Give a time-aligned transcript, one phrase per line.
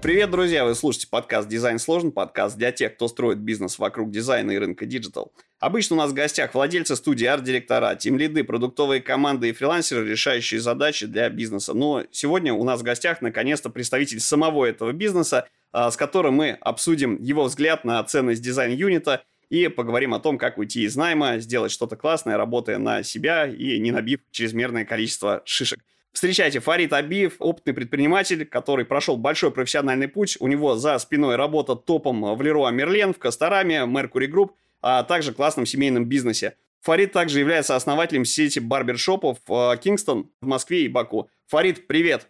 [0.00, 0.64] Привет, друзья!
[0.64, 4.86] Вы слушаете подкаст «Дизайн сложен», подкаст для тех, кто строит бизнес вокруг дизайна и рынка
[4.86, 5.32] digital.
[5.58, 11.06] Обычно у нас в гостях владельцы студии, арт-директора, тим-лиды, продуктовые команды и фрилансеры, решающие задачи
[11.06, 11.74] для бизнеса.
[11.74, 16.50] Но сегодня у нас в гостях наконец-то представитель самого этого бизнеса, а, с которым мы
[16.60, 21.72] обсудим его взгляд на ценность дизайн-юнита и поговорим о том, как уйти из найма, сделать
[21.72, 25.80] что-то классное, работая на себя и не набив чрезмерное количество шишек.
[26.12, 30.36] Встречайте, Фарид Абиев, опытный предприниматель, который прошел большой профессиональный путь.
[30.40, 35.32] У него за спиной работа топом в Леруа Мерлен, в Костораме, Mercury Group, а также
[35.32, 36.56] классном семейном бизнесе.
[36.80, 39.38] Фарид также является основателем сети барбершопов
[39.80, 41.28] Кингстон в Москве и Баку.
[41.46, 42.28] Фарид, привет!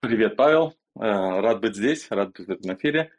[0.00, 0.74] Привет, Павел.
[0.98, 3.10] Э, рад быть здесь, рад быть в этом эфире.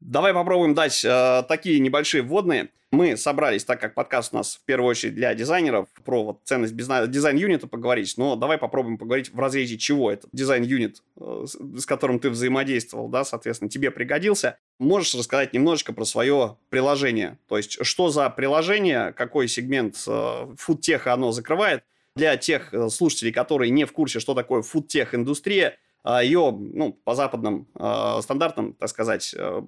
[0.00, 2.70] Давай попробуем дать э, такие небольшие вводные.
[2.92, 6.76] Мы собрались, так как подкаст у нас в первую очередь для дизайнеров, про вот ценность
[6.76, 12.20] дизайн-юнита поговорить, но давай попробуем поговорить в разрезе чего это дизайн-юнит, э, с, с которым
[12.20, 14.58] ты взаимодействовал, да, соответственно, тебе пригодился.
[14.78, 21.12] Можешь рассказать немножечко про свое приложение, то есть что за приложение, какой сегмент э, фудтеха
[21.12, 21.82] оно закрывает,
[22.16, 25.76] для тех э, слушателей, которые не в курсе, что такое фудтех индустрия, а,
[26.22, 29.62] ее, ну, по западным э, стандартам, так сказать, э,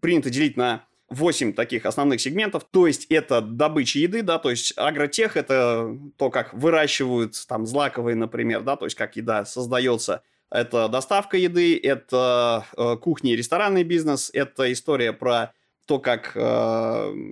[0.00, 4.72] принято делить на 8 таких основных сегментов, то есть это добыча еды, да, то есть
[4.76, 10.88] агротех это то, как выращивают там злаковые, например, да, то есть как еда создается, это
[10.88, 15.52] доставка еды, это э, кухня и ресторанный бизнес, это история про
[15.86, 16.40] то, как э,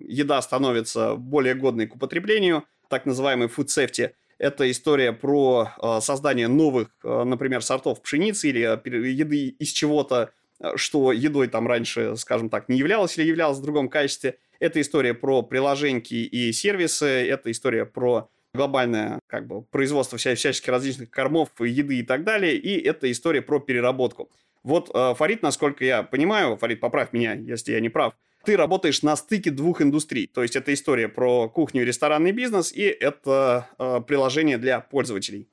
[0.08, 6.48] еда становится более годной к употреблению, так называемый food safety, это история про э, создание
[6.48, 10.32] новых, э, например, сортов пшеницы или э, еды из чего-то,
[10.76, 14.38] что едой там раньше, скажем так, не являлось или являлось в другом качестве.
[14.58, 20.68] Это история про приложеньки и сервисы, это история про глобальное как бы, производство вся, всяческих
[20.68, 24.30] различных кормов, еды и так далее, и это история про переработку.
[24.62, 28.14] Вот Фарид, насколько я понимаю, Фарид, поправь меня, если я не прав,
[28.44, 30.26] ты работаешь на стыке двух индустрий.
[30.26, 35.48] То есть это история про кухню и ресторанный бизнес, и это э, приложение для пользователей.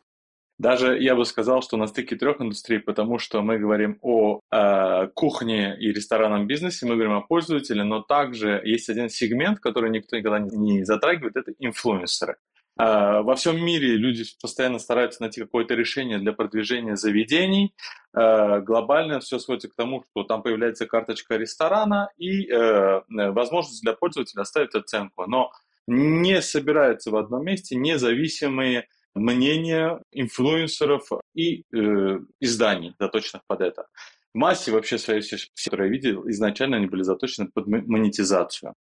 [0.59, 5.07] Даже я бы сказал, что на стыке трех индустрий, потому что мы говорим о э,
[5.13, 10.17] кухне и ресторанном бизнесе, мы говорим о пользователе, но также есть один сегмент, который никто
[10.17, 12.37] никогда не затрагивает, это инфлюенсеры.
[12.77, 17.73] А, во всем мире люди постоянно стараются найти какое-то решение для продвижения заведений.
[18.13, 23.93] А, глобально все сводится к тому, что там появляется карточка ресторана и э, возможность для
[23.93, 25.25] пользователя оставить оценку.
[25.27, 25.51] Но
[25.87, 33.87] не собираются в одном месте независимые мнения инфлюенсеров и э, изданий, заточенных под это.
[34.33, 38.75] В массе вообще своей все, которые я видел, изначально они были заточены под монетизацию.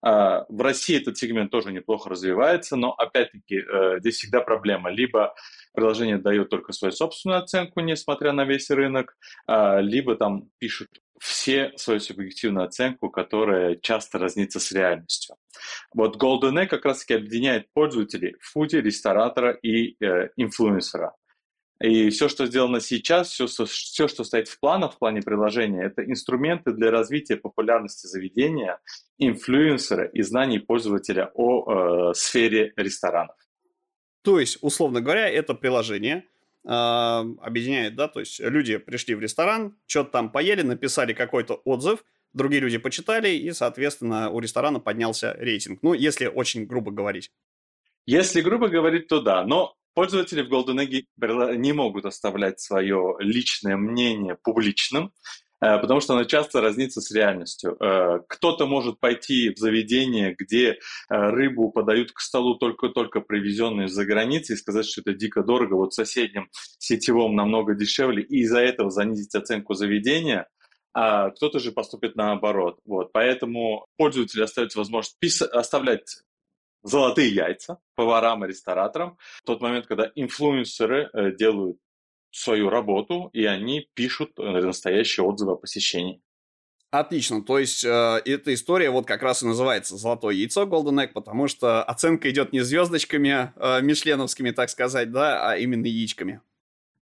[0.00, 4.90] А, в России этот сегмент тоже неплохо развивается, но опять-таки э, здесь всегда проблема.
[4.90, 5.34] Либо
[5.74, 9.16] приложение дает только свою собственную оценку, несмотря на весь рынок,
[9.46, 10.88] а, либо там пишут
[11.18, 15.36] все свою субъективную оценку, которая часто разнится с реальностью.
[15.92, 21.14] Вот Golden Egg как раз-таки объединяет пользователей фуде, ресторатора и э, инфлюенсера.
[21.80, 26.04] И все, что сделано сейчас, все, все, что стоит в планах, в плане приложения, это
[26.04, 28.80] инструменты для развития популярности заведения,
[29.18, 33.36] инфлюенсера и знаний пользователя о э, сфере ресторанов.
[34.22, 36.24] То есть, условно говоря, это приложение
[36.64, 42.04] э, объединяет, да, то есть люди пришли в ресторан, что-то там поели, написали какой-то отзыв,
[42.32, 45.78] другие люди почитали, и, соответственно, у ресторана поднялся рейтинг.
[45.82, 47.30] Ну, если очень грубо говорить.
[48.04, 49.44] Если грубо говорить, то да.
[49.44, 55.12] Но Пользователи в Golden Egg не могут оставлять свое личное мнение публичным,
[55.60, 57.76] э, потому что оно часто разнится с реальностью.
[57.82, 60.76] Э, кто-то может пойти в заведение, где э,
[61.08, 65.92] рыбу подают к столу только-только привезенную из-за границы и сказать, что это дико дорого, вот
[65.92, 70.46] в соседнем сетевом намного дешевле, и из-за этого занизить оценку заведения,
[70.94, 72.78] а кто-то же поступит наоборот.
[72.84, 73.12] Вот.
[73.12, 76.22] Поэтому пользователи остаются возможность пис- оставлять
[76.88, 79.18] золотые яйца поварам и рестораторам.
[79.42, 81.78] В тот момент, когда инфлюенсеры э, делают
[82.30, 86.20] свою работу, и они пишут э, настоящие отзывы о посещении.
[86.90, 91.08] Отлично, то есть э, эта история вот как раз и называется «Золотое яйцо Golden Egg»,
[91.12, 96.40] потому что оценка идет не звездочками э, мишленовскими, так сказать, да, а именно яичками.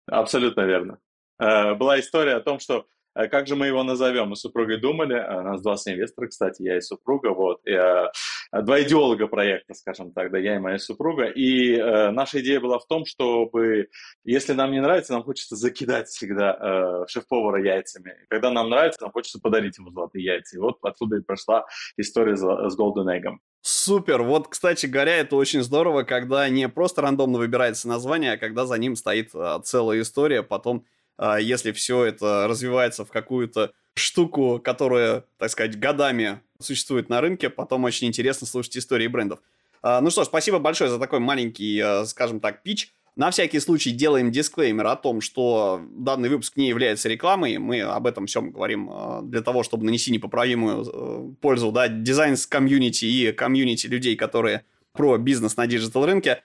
[0.07, 0.99] Абсолютно верно.
[1.37, 4.29] Э, была история о том, что как же мы его назовем?
[4.29, 7.73] Мы с супругой думали, а, у нас два инвестора, кстати, я и супруга, вот, и,
[7.73, 8.11] а,
[8.51, 12.77] два идеолога проекта, скажем так, да, я и моя супруга, и э, наша идея была
[12.79, 13.89] в том, чтобы,
[14.23, 19.11] если нам не нравится, нам хочется закидать всегда э, шеф-повара яйцами, когда нам нравится, нам
[19.11, 21.65] хочется подарить ему золотые яйца, и вот отсюда и прошла
[21.97, 23.37] история с Golden Egg.
[23.61, 24.21] Супер!
[24.21, 28.77] Вот, кстати говоря, это очень здорово, когда не просто рандомно выбирается название, а когда за
[28.77, 29.31] ним стоит
[29.63, 31.04] целая история, потом а
[31.39, 37.83] если все это развивается в какую-то штуку, которая, так сказать, годами существует на рынке, потом
[37.83, 39.39] очень интересно слушать истории брендов.
[39.81, 42.91] А, ну что ж, спасибо большое за такой маленький, э, скажем так, пич.
[43.15, 47.57] На всякий случай делаем дисклеймер о том, что данный выпуск не является рекламой.
[47.59, 48.91] Мы об этом всем говорим
[49.23, 55.55] для того, чтобы нанести непоправимую э, пользу да, дизайн-комьюнити и комьюнити людей, которые про бизнес
[55.55, 56.31] на digital-рынке.
[56.31, 56.41] А,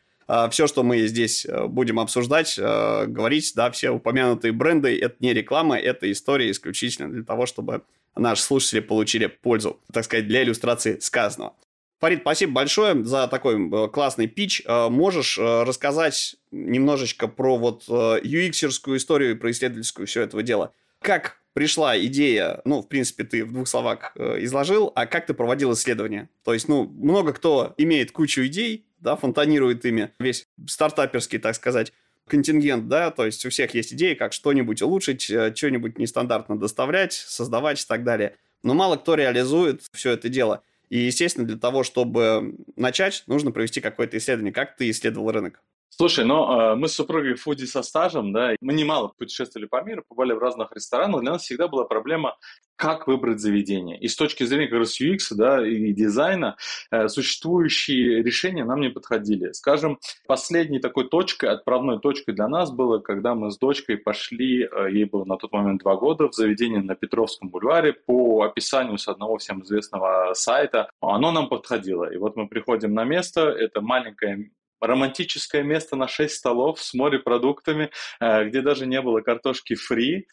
[0.50, 5.78] все, что мы здесь э, будем обсуждать, говорить, да, все упомянутые бренды, это не реклама,
[5.78, 7.82] это история исключительно для того, чтобы
[8.16, 11.54] наши слушатели получили пользу, так сказать, для иллюстрации сказанного.
[12.00, 14.62] Фарид, спасибо большое за такой э, классный pitch.
[14.64, 20.42] Э, можешь э, рассказать немножечко про вот UX -ерскую историю и про исследовательскую все этого
[20.42, 20.72] дела?
[21.02, 25.72] Как пришла идея, ну, в принципе, ты в двух словах изложил, а как ты проводил
[25.72, 26.28] исследования?
[26.44, 31.92] То есть, ну, много кто имеет кучу идей, да, фонтанирует ими, весь стартаперский, так сказать,
[32.26, 37.82] контингент, да, то есть у всех есть идеи, как что-нибудь улучшить, что-нибудь нестандартно доставлять, создавать
[37.82, 38.36] и так далее.
[38.62, 40.62] Но мало кто реализует все это дело.
[40.90, 44.52] И, естественно, для того, чтобы начать, нужно провести какое-то исследование.
[44.52, 45.62] Как ты исследовал рынок?
[45.90, 50.02] Слушай, ну э, мы с супругой фуди со стажем, да, мы немало путешествовали по миру,
[50.08, 51.20] побывали в разных ресторанах.
[51.20, 52.36] Для нас всегда была проблема,
[52.76, 53.98] как выбрать заведение.
[53.98, 56.56] И с точки зрения как раз UX да, и дизайна
[56.90, 59.52] э, существующие решения нам не подходили.
[59.52, 64.90] Скажем, последней такой точкой, отправной точкой для нас было, когда мы с дочкой пошли, э,
[64.90, 69.08] ей было на тот момент два года, в заведение на Петровском бульваре по описанию с
[69.08, 70.88] одного всем известного сайта.
[71.02, 72.10] Оно нам подходило.
[72.10, 77.90] И вот мы приходим на место, это маленькое романтическое место на 6 столов с морепродуктами,
[78.20, 80.28] э, где даже не было картошки фри,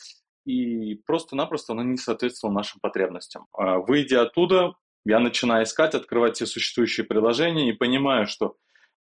[0.46, 3.48] и просто-напросто она не соответствовала нашим потребностям.
[3.58, 4.74] Э, выйдя оттуда,
[5.06, 8.56] я начинаю искать, открывать все существующие приложения и понимаю, что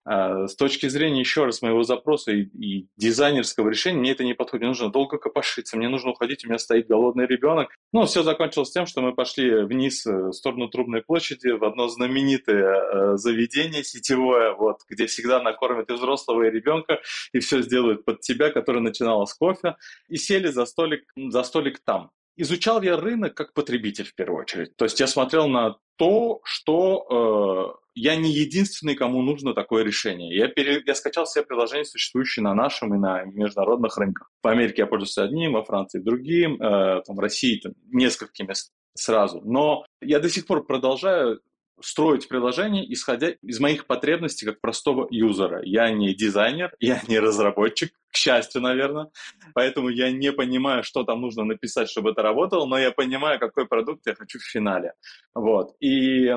[0.04, 4.62] с точки зрения, еще раз, моего запроса и, и дизайнерского решения, мне это не подходит.
[4.62, 7.70] Мне нужно долго копошиться, мне нужно уходить, у меня стоит голодный ребенок.
[7.92, 11.88] Ну, все закончилось тем, что мы пошли вниз э, в сторону Трубной площади, в одно
[11.88, 17.00] знаменитое э, заведение сетевое, вот, где всегда накормят и взрослого, и ребенка,
[17.32, 19.76] и все сделают под тебя, которое начинало с кофе,
[20.08, 24.76] и сели за столик, за столик там изучал я рынок как потребитель в первую очередь.
[24.76, 30.34] То есть я смотрел на то, что э, я не единственный, кому нужно такое решение.
[30.36, 34.30] Я, пере, я скачал все приложения, существующие на нашем и на международных рынках.
[34.42, 38.54] В Америке я пользуюсь одним, во Франции другим, э, там, в России там, несколькими
[38.94, 39.40] сразу.
[39.44, 41.40] Но я до сих пор продолжаю
[41.82, 45.62] строить приложение, исходя из моих потребностей как простого юзера.
[45.64, 49.10] Я не дизайнер, я не разработчик, к счастью, наверное.
[49.54, 53.66] Поэтому я не понимаю, что там нужно написать, чтобы это работало, но я понимаю, какой
[53.66, 54.94] продукт я хочу в финале.
[55.34, 55.74] Вот.
[55.80, 56.30] И,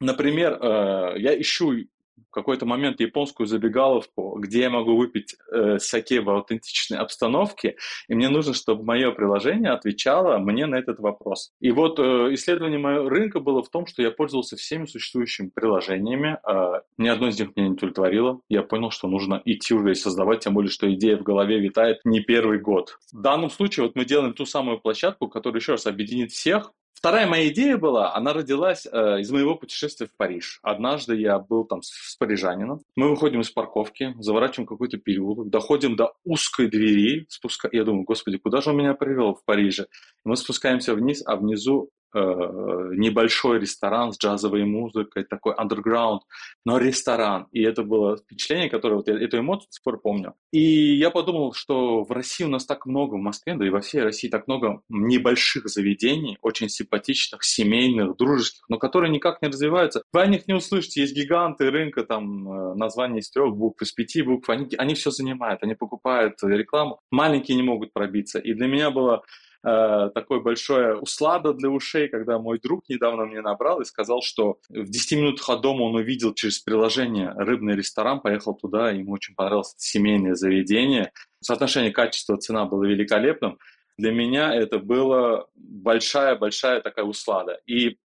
[0.00, 1.74] например, э, я ищу
[2.16, 7.76] в какой-то момент японскую забегаловку, где я могу выпить э, саке в аутентичной обстановке,
[8.08, 11.52] и мне нужно, чтобы мое приложение отвечало мне на этот вопрос.
[11.60, 16.38] И вот э, исследование моего рынка было в том, что я пользовался всеми существующими приложениями,
[16.46, 18.40] э, ни одно из них меня не удовлетворило.
[18.48, 21.98] Я понял, что нужно идти уже и создавать, тем более, что идея в голове витает
[22.04, 22.98] не первый год.
[23.12, 27.26] В данном случае вот мы делаем ту самую площадку, которая еще раз объединит всех, Вторая
[27.26, 30.60] моя идея была, она родилась э, из моего путешествия в Париж.
[30.62, 32.80] Однажды я был там с, с парижанином.
[32.96, 37.26] Мы выходим из парковки, заворачиваем какой-то переулок, доходим до узкой двери.
[37.28, 37.68] Спуска...
[37.70, 39.88] Я думаю, господи, куда же он меня привел в Париже?
[40.24, 46.20] Мы спускаемся вниз, а внизу небольшой ресторан с джазовой музыкой, такой underground,
[46.64, 47.46] но ресторан.
[47.52, 50.34] И это было впечатление, которое вот я эту эмоцию до сих пор помню.
[50.52, 53.80] И я подумал, что в России у нас так много, в Москве, да и во
[53.80, 60.02] всей России так много небольших заведений, очень симпатичных, семейных, дружеских, но которые никак не развиваются.
[60.12, 61.02] Вы о них не услышите.
[61.02, 64.48] Есть гиганты рынка, там э, название из трех букв, из пяти букв.
[64.48, 67.00] Они, они все занимают, они покупают рекламу.
[67.10, 68.38] Маленькие не могут пробиться.
[68.38, 69.22] И для меня было
[69.66, 74.58] э, такое большое услада для ушей, когда мой друг недавно мне набрал и сказал, что
[74.68, 79.34] в 10 минутах от дома он увидел через приложение рыбный ресторан, поехал туда, ему очень
[79.34, 81.12] понравилось семейное заведение.
[81.40, 83.58] Соотношение качества-цена было великолепным.
[83.98, 87.60] Для меня это была большая-большая такая услада.
[87.66, 87.98] И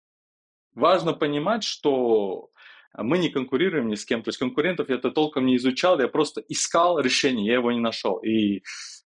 [0.76, 2.50] важно понимать, что
[2.98, 4.24] мы не конкурируем ни с кем.
[4.24, 7.80] То есть конкурентов я это толком не изучал, я просто искал решение, я его не
[7.80, 8.18] нашел.
[8.18, 8.64] И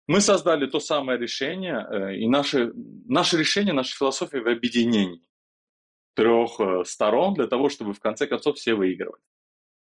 [0.09, 2.71] мы создали то самое решение, э, и наше,
[3.05, 5.21] наше решение, наша философия в объединении
[6.15, 9.21] трех э, сторон для того, чтобы в конце концов все выигрывали.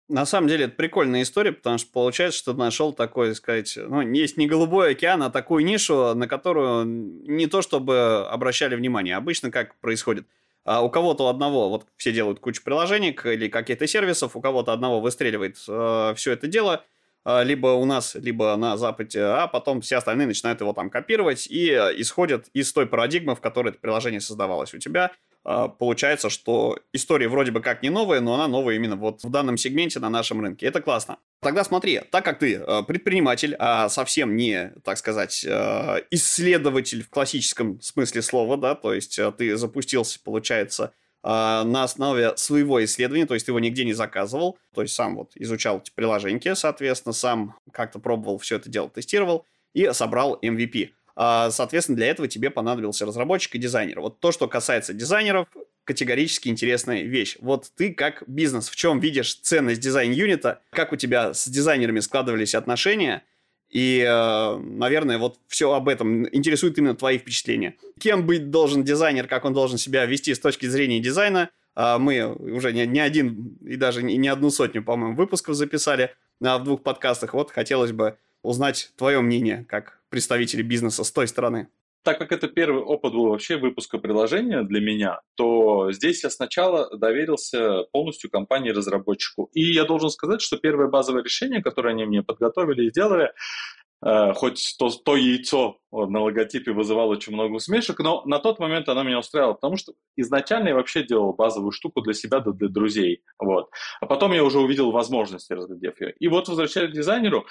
[0.09, 4.35] На самом деле это прикольная история, потому что получается, что нашел такой, сказать, ну, есть
[4.35, 9.15] не голубой океан, а такую нишу, на которую не то чтобы обращали внимание.
[9.15, 10.27] Обычно как происходит?
[10.65, 14.99] А у кого-то одного, вот все делают кучу приложений или каких-то сервисов, у кого-то одного
[14.99, 16.96] выстреливает э, все это дело– а,
[17.43, 21.71] либо у нас, либо на Западе, а потом все остальные начинают его там копировать и
[21.71, 24.73] э, исходят из той парадигмы, в которой это приложение создавалось.
[24.73, 25.11] У тебя
[25.43, 29.29] а, получается, что история вроде бы как не новая, но она новая именно вот в
[29.29, 30.65] данном сегменте на нашем рынке.
[30.65, 31.19] Это классно.
[31.41, 37.09] Тогда смотри, так как ты э, предприниматель, а совсем не, так сказать, э, исследователь в
[37.09, 40.91] классическом смысле слова, да, то есть ты запустился, получается, а,
[41.23, 45.79] на основе своего исследования, то есть его нигде не заказывал, то есть сам вот изучал
[45.79, 50.91] эти приложения, соответственно, сам как-то пробовал все это дело, тестировал и собрал MVP.
[51.15, 53.99] А, соответственно, для этого тебе понадобился разработчик и дизайнер.
[53.99, 55.47] Вот то, что касается дизайнеров,
[55.83, 57.37] категорически интересная вещь.
[57.39, 62.55] Вот ты как бизнес, в чем видишь ценность дизайн-юнита, как у тебя с дизайнерами складывались
[62.55, 63.23] отношения–
[63.69, 67.75] и, э, наверное, вот все об этом интересует именно твои впечатления.
[67.99, 71.49] Кем быть должен дизайнер, как он должен себя вести с точки зрения дизайна.
[71.75, 76.63] А мы уже не, не один и даже не одну сотню, по-моему, выпусков записали в
[76.63, 77.33] двух подкастах.
[77.33, 81.67] Вот хотелось бы узнать твое мнение как представителя бизнеса с той стороны
[82.03, 86.95] так как это первый опыт был вообще выпуска приложения для меня, то здесь я сначала
[86.95, 89.49] доверился полностью компании-разработчику.
[89.53, 93.33] И я должен сказать, что первое базовое решение, которое они мне подготовили и сделали,
[94.05, 98.87] э, хоть то, то яйцо на логотипе вызывало очень много усмешек, но на тот момент
[98.89, 102.69] оно меня устраивало, потому что изначально я вообще делал базовую штуку для себя, для, для
[102.69, 103.23] друзей.
[103.39, 103.69] Вот.
[103.99, 106.13] А потом я уже увидел возможности, разглядев ее.
[106.19, 107.45] И вот, возвращаясь к дизайнеру,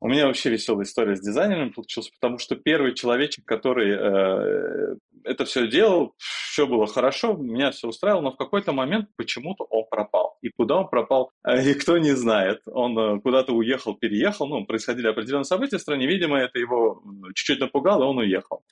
[0.00, 5.44] у меня вообще веселая история с дизайнером получилась, потому что первый человечек, который э, это
[5.44, 10.38] все делал, все было хорошо, меня все устраивало, но в какой-то момент почему-то он пропал.
[10.42, 12.60] И куда он пропал, э, никто не знает.
[12.66, 17.02] Он э, куда-то уехал, переехал, ну, происходили определенные события в стране, видимо, это его
[17.34, 18.62] чуть-чуть напугало, и он уехал.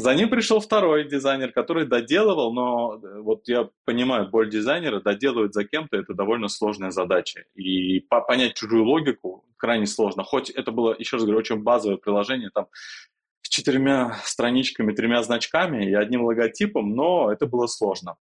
[0.00, 5.54] За ним пришел второй дизайнер, который доделывал, но э, вот я понимаю, боль дизайнера, доделывать
[5.54, 7.44] за кем-то это довольно сложная задача.
[7.56, 10.22] И понять чужую логику крайне сложно.
[10.22, 12.68] Хоть это было, еще раз говорю, очень базовое приложение, там
[13.42, 18.16] с четырьмя страничками, тремя значками и одним логотипом, но это было сложно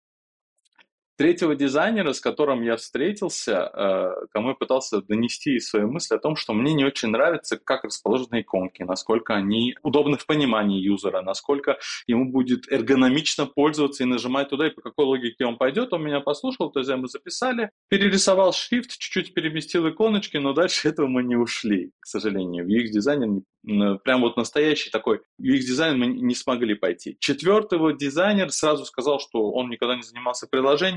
[1.16, 6.36] третьего дизайнера, с которым я встретился, э, кому я пытался донести свои мысли о том,
[6.36, 11.78] что мне не очень нравится, как расположены иконки, насколько они удобны в понимании юзера, насколько
[12.06, 15.92] ему будет эргономично пользоваться и нажимать туда, и по какой логике он пойдет.
[15.92, 21.06] Он меня послушал, то есть мы записали, перерисовал шрифт, чуть-чуть переместил иконочки, но дальше этого
[21.06, 22.64] мы не ушли, к сожалению.
[22.64, 27.16] В UX-дизайне прям вот настоящий такой UX-дизайн мы не смогли пойти.
[27.20, 30.46] Четвертый дизайнер сразу сказал, что он никогда не занимался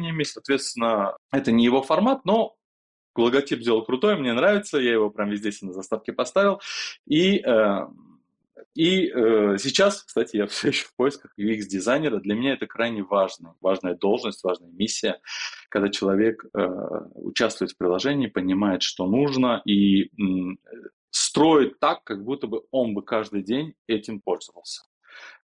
[0.08, 2.56] приложениями, соответственно, это не его формат, но
[3.16, 6.62] логотип сделал крутой, мне нравится, я его прям везде на заставке поставил.
[7.08, 7.88] И, э,
[8.76, 12.20] и э, сейчас, кстати, я все еще в поисках UX-дизайнера.
[12.20, 15.20] Для меня это крайне важно, важная должность, важная миссия,
[15.70, 16.68] когда человек э,
[17.16, 20.12] участвует в приложении, понимает, что нужно, и
[21.10, 24.84] строит так, как будто бы он бы каждый день этим пользовался.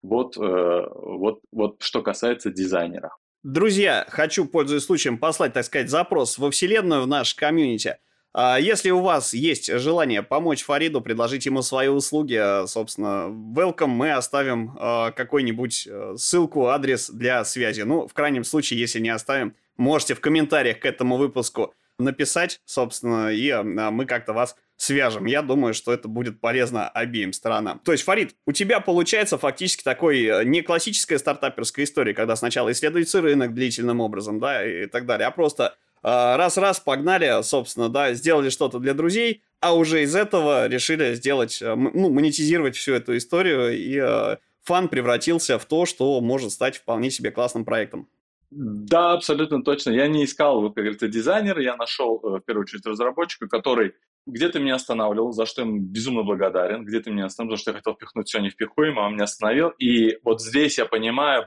[0.03, 3.11] Вот, э, вот, вот что касается дизайнера.
[3.43, 7.97] Друзья, хочу, пользуясь случаем, послать, так сказать, запрос во вселенную, в наш комьюнити.
[8.33, 13.87] А если у вас есть желание помочь Фариду, предложить ему свои услуги, э, собственно, welcome,
[13.87, 17.81] мы оставим э, какой-нибудь ссылку, адрес для связи.
[17.81, 23.29] Ну, в крайнем случае, если не оставим, можете в комментариях к этому выпуску написать, собственно,
[23.29, 25.25] и мы как-то вас свяжем.
[25.25, 27.79] Я думаю, что это будет полезно обеим сторонам.
[27.83, 32.71] То есть, Фарид, у тебя получается фактически такой э, не классическая стартаперская история, когда сначала
[32.71, 38.13] исследуется рынок длительным образом, да, и так далее, а просто э, раз-раз погнали, собственно, да,
[38.13, 43.15] сделали что-то для друзей, а уже из этого решили сделать, э, ну, монетизировать всю эту
[43.15, 48.07] историю, и фан превратился в то, что может стать вполне себе классным проектом.
[48.55, 49.91] Да, абсолютно точно.
[49.91, 53.93] Я не искал, как говорится, дизайнера, я нашел, в первую очередь, разработчика, который
[54.25, 57.95] где-то меня останавливал, за что ему безумно благодарен, где-то меня останавливал, за что я хотел
[57.95, 59.69] впихнуть все невпихуемо, а он меня остановил.
[59.79, 61.45] И вот здесь я понимаю,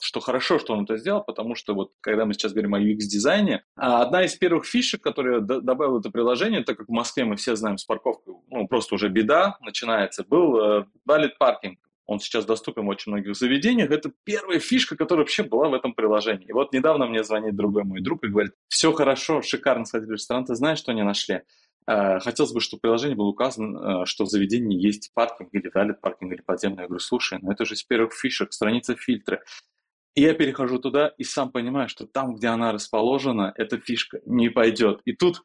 [0.00, 3.64] что хорошо, что он это сделал, потому что вот когда мы сейчас говорим о UX-дизайне,
[3.76, 7.36] а одна из первых фишек, которую я добавил это приложение, так как в Москве мы
[7.36, 11.76] все знаем с парковкой, ну, просто уже беда начинается, был э, valid parking.
[12.06, 13.90] Он сейчас доступен в очень многих заведениях.
[13.90, 16.46] Это первая фишка, которая вообще была в этом приложении.
[16.46, 20.14] И вот недавно мне звонит другой мой друг и говорит, все хорошо, шикарно сходили в
[20.14, 21.42] ресторан, ты знаешь, что они нашли?
[21.86, 25.70] Э, хотелось бы, чтобы в приложении было указано, э, что в заведении есть паркинг или
[25.72, 26.82] валид паркинг или подземный.
[26.82, 29.42] Я говорю, слушай, ну это же с первых фишек, страница фильтра.
[30.14, 34.48] И я перехожу туда и сам понимаю, что там, где она расположена, эта фишка не
[34.48, 35.00] пойдет.
[35.04, 35.42] И тут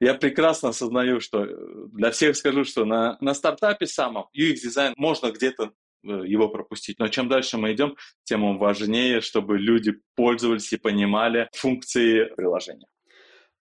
[0.00, 1.56] я прекрасно осознаю, что э,
[1.92, 5.72] для всех скажу, что на, на стартапе самом UX-дизайн можно где-то
[6.04, 6.98] его пропустить.
[6.98, 12.86] Но чем дальше мы идем, тем он важнее, чтобы люди пользовались и понимали функции приложения.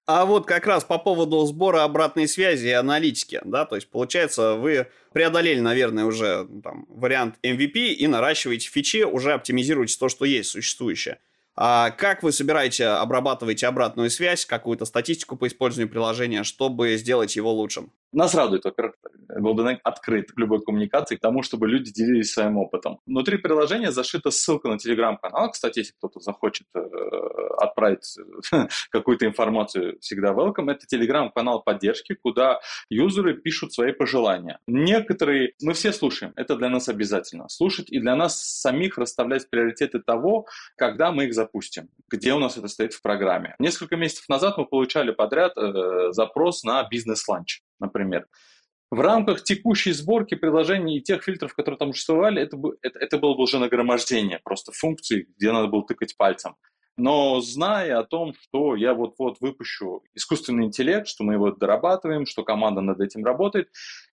[0.05, 4.55] А вот как раз по поводу сбора обратной связи и аналитики, да, то есть получается
[4.55, 10.49] вы преодолели, наверное, уже там, вариант MVP и наращиваете фичи, уже оптимизируете то, что есть
[10.49, 11.19] существующее.
[11.55, 17.53] А как вы собираете, обрабатываете обратную связь, какую-то статистику по использованию приложения, чтобы сделать его
[17.53, 17.93] лучшим?
[18.13, 18.95] Нас радует, во-первых,
[19.29, 22.99] GoldenEgg открыт к любой коммуникации, к тому, чтобы люди делились своим опытом.
[23.07, 25.49] Внутри приложения зашита ссылка на телеграм-канал.
[25.51, 26.79] Кстати, если кто-то захочет э,
[27.57, 28.15] отправить
[28.91, 30.71] какую-то информацию, всегда welcome.
[30.71, 34.59] Это телеграм-канал поддержки, куда юзеры пишут свои пожелания.
[34.67, 37.49] Некоторые, мы все слушаем, это для нас обязательно.
[37.49, 40.45] Слушать и для нас самих расставлять приоритеты того,
[40.77, 43.55] когда мы их запустим, где у нас это стоит в программе.
[43.57, 48.27] Несколько месяцев назад мы получали подряд э, запрос на бизнес-ланч например.
[48.91, 53.33] В рамках текущей сборки приложений и тех фильтров, которые там существовали, это, это, это было
[53.33, 56.55] бы уже нагромождение просто функций, где надо было тыкать пальцем.
[56.95, 62.43] Но зная о том, что я вот-вот выпущу искусственный интеллект, что мы его дорабатываем, что
[62.43, 63.69] команда над этим работает,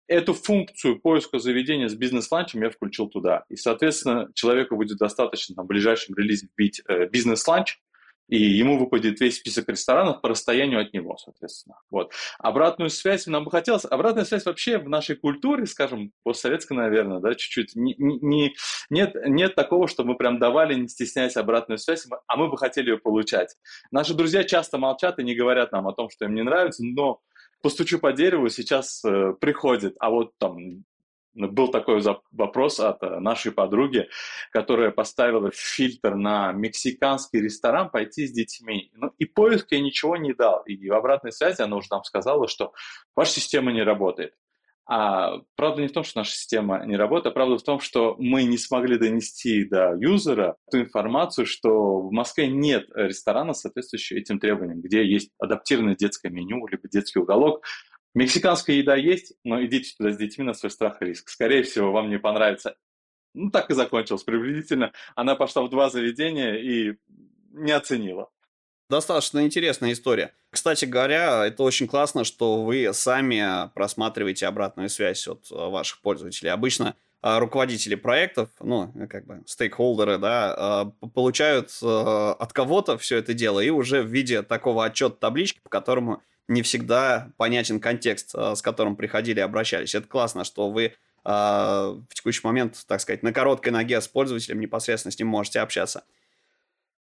[0.08, 3.44] эту функцию поиска заведения с бизнес-ланчем я включил туда.
[3.48, 7.78] И, соответственно, человеку будет достаточно на ближайшем релизе вбить э, бизнес-ланч,
[8.28, 11.76] и ему выпадет весь список ресторанов по расстоянию от него, соответственно.
[11.90, 12.12] Вот.
[12.38, 13.84] Обратную связь нам бы хотелось.
[13.84, 18.54] Обратная связь вообще в нашей культуре, скажем, постсоветской, наверное, да, чуть-чуть, не, не,
[18.90, 22.90] нет, нет такого, что мы прям давали, не стесняясь, обратную связь, а мы бы хотели
[22.90, 23.56] ее получать.
[23.90, 27.20] Наши друзья часто молчат и не говорят нам о том, что им не нравится, но
[27.62, 30.84] постучу по дереву, сейчас э, приходит, а вот там
[31.34, 32.00] был такой
[32.32, 34.08] вопрос от э, нашей подруги,
[34.50, 38.90] которая поставила фильтр на мексиканский ресторан пойти с детьми.
[38.94, 40.62] Ну, и поиск я ничего не дал.
[40.62, 42.72] И в обратной связи она уже нам сказала, что
[43.14, 44.34] ваша система не работает.
[44.86, 48.16] А правда не в том, что наша система не работает, а правда в том, что
[48.18, 54.38] мы не смогли донести до юзера ту информацию, что в Москве нет ресторана, соответствующего этим
[54.38, 57.64] требованиям, где есть адаптированное детское меню, либо детский уголок,
[58.14, 61.28] Мексиканская еда есть, но идите туда с детьми на свой страх и риск.
[61.28, 62.76] Скорее всего, вам не понравится.
[63.34, 64.92] Ну, так и закончилось приблизительно.
[65.16, 66.96] Она пошла в два заведения и
[67.50, 68.30] не оценила.
[68.88, 70.32] Достаточно интересная история.
[70.50, 76.50] Кстати говоря, это очень классно, что вы сами просматриваете обратную связь от э, ваших пользователей.
[76.50, 83.34] Обычно э, руководители проектов, ну, как бы стейкхолдеры, да, э, получают от кого-то все это
[83.34, 88.54] дело и уже в виде такого отчета таблички, по которому не всегда понятен контекст, э,
[88.54, 89.94] с которым приходили и обращались.
[89.94, 90.92] Это классно, что вы э,
[91.24, 96.04] в текущий момент, так сказать, на короткой ноге с пользователем непосредственно с ним можете общаться.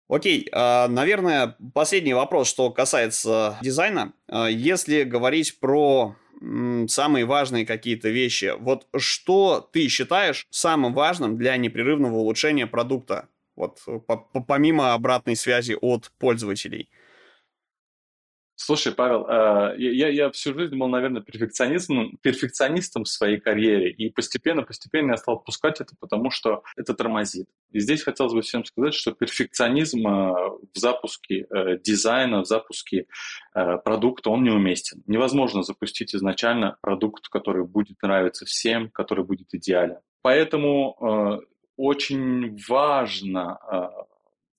[0.08, 4.14] Окей, э, наверное, последний вопрос, что касается дизайна.
[4.30, 6.16] Если говорить про
[6.88, 13.80] самые важные какие-то вещи, вот что ты считаешь самым важным для непрерывного улучшения продукта, вот
[14.48, 16.90] помимо обратной связи от пользователей–
[18.58, 24.10] Слушай, Павел, э, я, я всю жизнь был, наверное, перфекционистом, перфекционистом в своей карьере, и
[24.10, 27.48] постепенно-постепенно я стал отпускать это, потому что это тормозит.
[27.72, 30.12] И здесь хотелось бы всем сказать, что перфекционизм э,
[30.74, 33.08] в запуске э, дизайна, в запуске
[33.54, 35.04] продукта, он неуместен.
[35.08, 39.98] Невозможно запустить изначально продукт, который будет нравиться всем, который будет идеален.
[40.22, 41.42] Поэтому
[41.78, 43.58] очень важно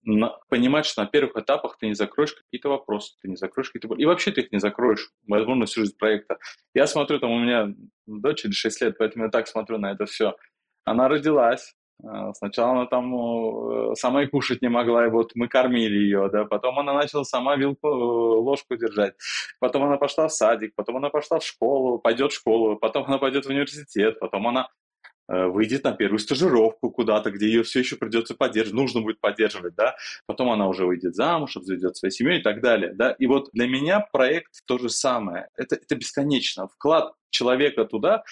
[0.06, 3.94] на, понимать, что на первых этапах ты не закроешь какие-то вопросы, ты не закроешь какие-то...
[3.96, 6.38] И вообще ты их не закроешь, возможно, всю жизнь проекта.
[6.74, 7.74] Я смотрю, там у меня
[8.06, 10.36] дочери 6 лет, поэтому я так смотрю на это все.
[10.84, 15.48] Она родилась, а, Сначала она там э, сама и кушать не могла, и вот мы
[15.48, 19.14] кормили ее, да, потом она начала сама вилку, э, ложку держать,
[19.60, 23.18] потом она пошла в садик, потом она пошла в школу, пойдет в школу, потом она
[23.18, 24.85] пойдет в университет, потом она Э,
[25.28, 29.96] выйдет на первую стажировку куда-то, где ее все еще придется поддерживать, нужно будет поддерживать, да,
[30.26, 33.66] потом она уже выйдет замуж, обзаведет свою семью и так далее, да, и вот для
[33.66, 38.24] меня проект то же самое, это, это бесконечно, вклад человека туда,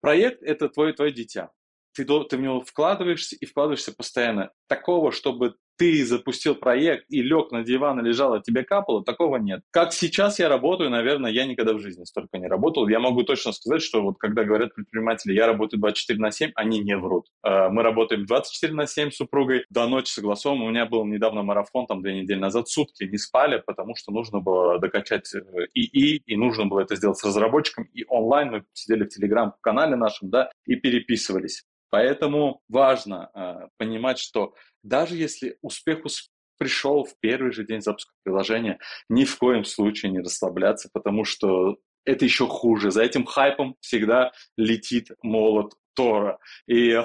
[0.00, 1.50] проект– это твое, твое дитя,
[1.94, 4.50] ты, ты в него вкладываешься и вкладываешься постоянно.
[4.66, 9.36] Такого, чтобы ты запустил проект и лег на диван и лежал, а тебе капало, такого
[9.36, 9.62] нет.
[9.72, 12.86] Как сейчас я работаю, наверное, я никогда в жизни столько не работал.
[12.86, 16.78] Я могу точно сказать, что вот когда говорят предприниматели, я работаю 24 на 7, они
[16.78, 17.26] не врут.
[17.42, 20.68] Э, мы работаем 24 на 7 с супругой, до ночи согласовываем.
[20.68, 24.38] У меня был недавно марафон, там две недели назад, сутки не спали, потому что нужно
[24.38, 25.40] было докачать э,
[25.74, 30.48] и нужно было это сделать с разработчиком, и онлайн мы сидели в телеграм-канале нашем, да,
[30.64, 31.64] и переписывались.
[31.92, 36.00] Поэтому важно э, понимать, что даже если успех
[36.58, 41.78] пришел в первый же день запуска приложения, ни в коем случае не расслабляться, потому что
[42.04, 42.90] это еще хуже.
[42.90, 46.38] За этим хайпом всегда летит молот Тора.
[46.66, 47.00] И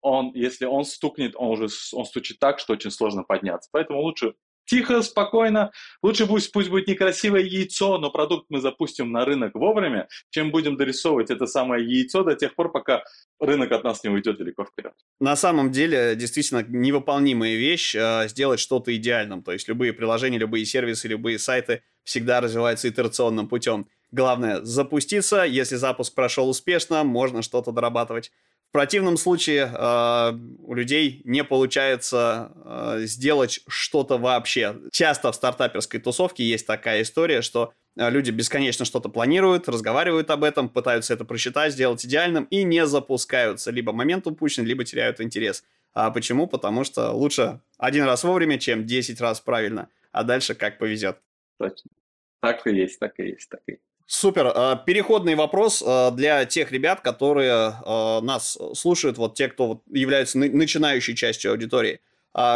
[0.00, 3.68] он, если он стукнет, он уже он стучит так, что очень сложно подняться.
[3.72, 4.34] Поэтому лучше
[4.64, 5.70] тихо, спокойно.
[6.02, 10.76] Лучше пусть, пусть будет некрасивое яйцо, но продукт мы запустим на рынок вовремя, чем будем
[10.76, 13.02] дорисовывать это самое яйцо до тех пор, пока
[13.40, 14.92] рынок от нас не уйдет далеко вперед.
[15.20, 19.42] На самом деле, действительно, невыполнимая вещь э, сделать что-то идеальным.
[19.42, 23.86] То есть любые приложения, любые сервисы, любые сайты всегда развиваются итерационным путем.
[24.12, 28.30] Главное запуститься, если запуск прошел успешно, можно что-то дорабатывать
[28.74, 30.32] противном случае э,
[30.64, 34.76] у людей не получается э, сделать что-то вообще.
[34.90, 40.42] Часто в стартаперской тусовке есть такая история, что э, люди бесконечно что-то планируют, разговаривают об
[40.42, 43.70] этом, пытаются это просчитать, сделать идеальным и не запускаются.
[43.70, 45.62] Либо момент упущен, либо теряют интерес.
[45.92, 46.48] А почему?
[46.48, 51.18] Потому что лучше один раз вовремя, чем 10 раз правильно, а дальше как повезет.
[51.60, 51.92] Точно.
[52.40, 53.82] Так и есть, так и есть, так и есть.
[54.06, 54.52] Супер.
[54.54, 60.38] А, переходный вопрос а, для тех ребят, которые а, нас слушают, вот те, кто являются
[60.38, 62.00] начинающей частью аудитории.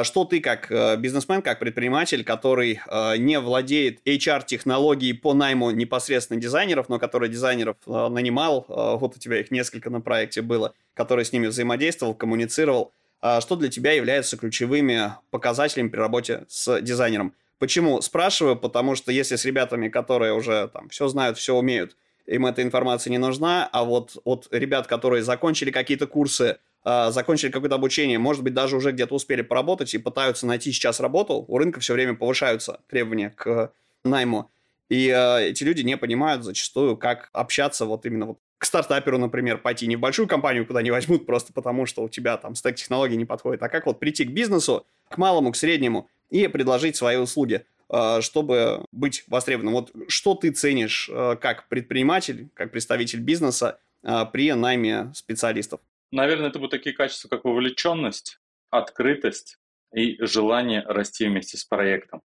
[0.03, 2.81] Что ты как бизнесмен, как предприниматель, который
[3.17, 9.53] не владеет HR-технологией по найму непосредственно дизайнеров, но который дизайнеров нанимал, вот у тебя их
[9.53, 12.91] несколько на проекте было, который с ними взаимодействовал, коммуницировал,
[13.39, 17.33] что для тебя является ключевыми показателями при работе с дизайнером?
[17.59, 18.01] Почему?
[18.01, 22.63] Спрашиваю, потому что если с ребятами, которые уже там все знают, все умеют, им эта
[22.63, 28.19] информация не нужна, а вот от ребят, которые закончили какие-то курсы, э, закончили какое-то обучение,
[28.19, 31.95] может быть, даже уже где-то успели поработать и пытаются найти сейчас работу, у рынка все
[31.95, 33.73] время повышаются требования к
[34.05, 34.51] найму.
[34.89, 39.59] И э, эти люди не понимают зачастую, как общаться вот именно вот к стартаперу, например,
[39.59, 42.77] пойти не в большую компанию, куда не возьмут просто потому, что у тебя там стек
[42.77, 46.97] технологий не подходит, а как вот прийти к бизнесу, к малому, к среднему, и предложить
[46.97, 49.75] свои услуги, э, чтобы быть востребованным.
[49.75, 55.81] Вот что ты ценишь э, как предприниматель, как представитель бизнеса э, при найме специалистов?
[56.11, 59.59] Наверное, это будут такие качества, как вовлеченность, открытость
[59.95, 62.23] и желание расти вместе с проектом.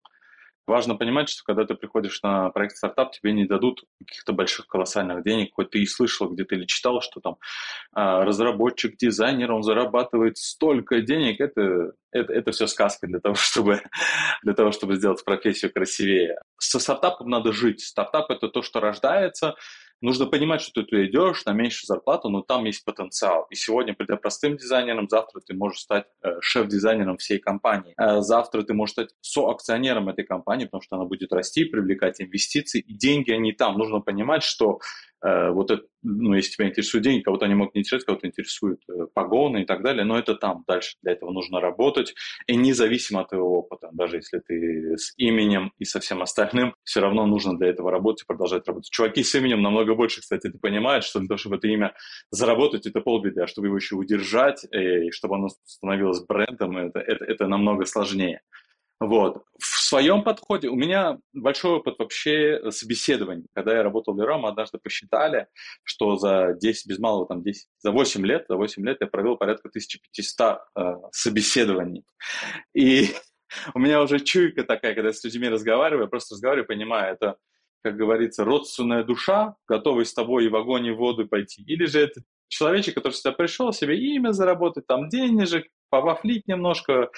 [0.66, 5.24] Важно понимать, что когда ты приходишь на проект стартап, тебе не дадут каких-то больших колоссальных
[5.24, 5.54] денег.
[5.54, 7.36] Хоть ты и слышал где-то или читал, что там
[7.92, 11.40] а, разработчик, дизайнер, он зарабатывает столько денег.
[11.40, 13.82] Это, это, это все сказка для того, чтобы,
[14.42, 16.38] для того, чтобы сделать профессию красивее.
[16.58, 17.80] Со стартапом надо жить.
[17.80, 19.56] Стартап– это то, что рождается,
[20.02, 23.46] нужно понимать, что ты туда идешь на меньшую зарплату, но там есть потенциал.
[23.50, 27.94] И сегодня, придя простым дизайнером, завтра ты можешь стать э, шеф-дизайнером всей компании.
[27.96, 32.80] А завтра ты можешь стать соакционером этой компании, потому что она будет расти, привлекать инвестиции,
[32.80, 33.78] и деньги, они там.
[33.78, 34.80] Нужно понимать, что
[35.11, 35.11] Э,
[35.50, 39.06] вот это, ну, если тебя интересуют деньги, кого-то они могут не интересовать, кого-то интересуют э,
[39.14, 40.96] погоны и так далее, но это там дальше.
[41.02, 42.14] Для этого нужно работать,
[42.46, 47.00] и независимо от твоего опыта, даже если ты с именем и со всем остальным, все
[47.00, 48.90] равно нужно для этого работать и продолжать работать.
[48.90, 51.94] Чуваки с именем намного больше, кстати, ты понимаешь, что для того, чтобы это имя
[52.30, 56.98] заработать, это полбеды, а чтобы его еще удержать, э, и чтобы оно становилось брендом, это,
[56.98, 58.40] это, это намного сложнее.
[59.02, 59.42] Вот.
[59.58, 63.46] В своем подходе у меня большой опыт вообще собеседований.
[63.52, 65.48] Когда я работал в Леро, мы однажды посчитали,
[65.82, 69.36] что за 10, без малого там 10, за 8 лет, за 8 лет я провел
[69.36, 72.04] порядка 1500 э, собеседований.
[72.74, 73.08] И
[73.74, 77.36] у меня уже чуйка такая, когда я с людьми разговариваю, я просто разговариваю, понимаю, это,
[77.82, 81.64] как говорится, родственная душа, готовый с тобой и в огонь, и в воду пойти.
[81.66, 87.10] Или же это человечек, который сюда пришел, себе имя заработать, там денежек, повафлить немножко,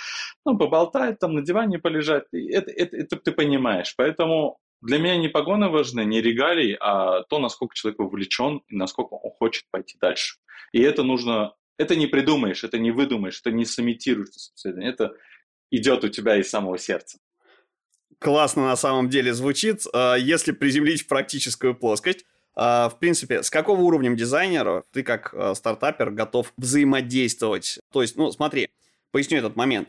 [0.44, 2.24] ну, поболтать, там на диване полежать.
[2.32, 3.94] Это, это, это ты понимаешь.
[3.96, 9.14] Поэтому для меня не погоны важны, не регалии, а то, насколько человек вовлечен и насколько
[9.14, 10.38] он хочет пойти дальше.
[10.72, 15.12] И это нужно, это не придумаешь, это не выдумаешь, это не сымитируешь, это
[15.70, 17.18] идет у тебя из самого сердца.
[18.18, 19.82] Классно на самом деле звучит.
[19.92, 25.54] А, если приземлить в практическую плоскость, в принципе, с какого уровня дизайнера ты как а,
[25.54, 27.80] стартапер готов взаимодействовать?
[27.92, 28.70] То есть, ну, смотри,
[29.10, 29.88] поясню этот момент.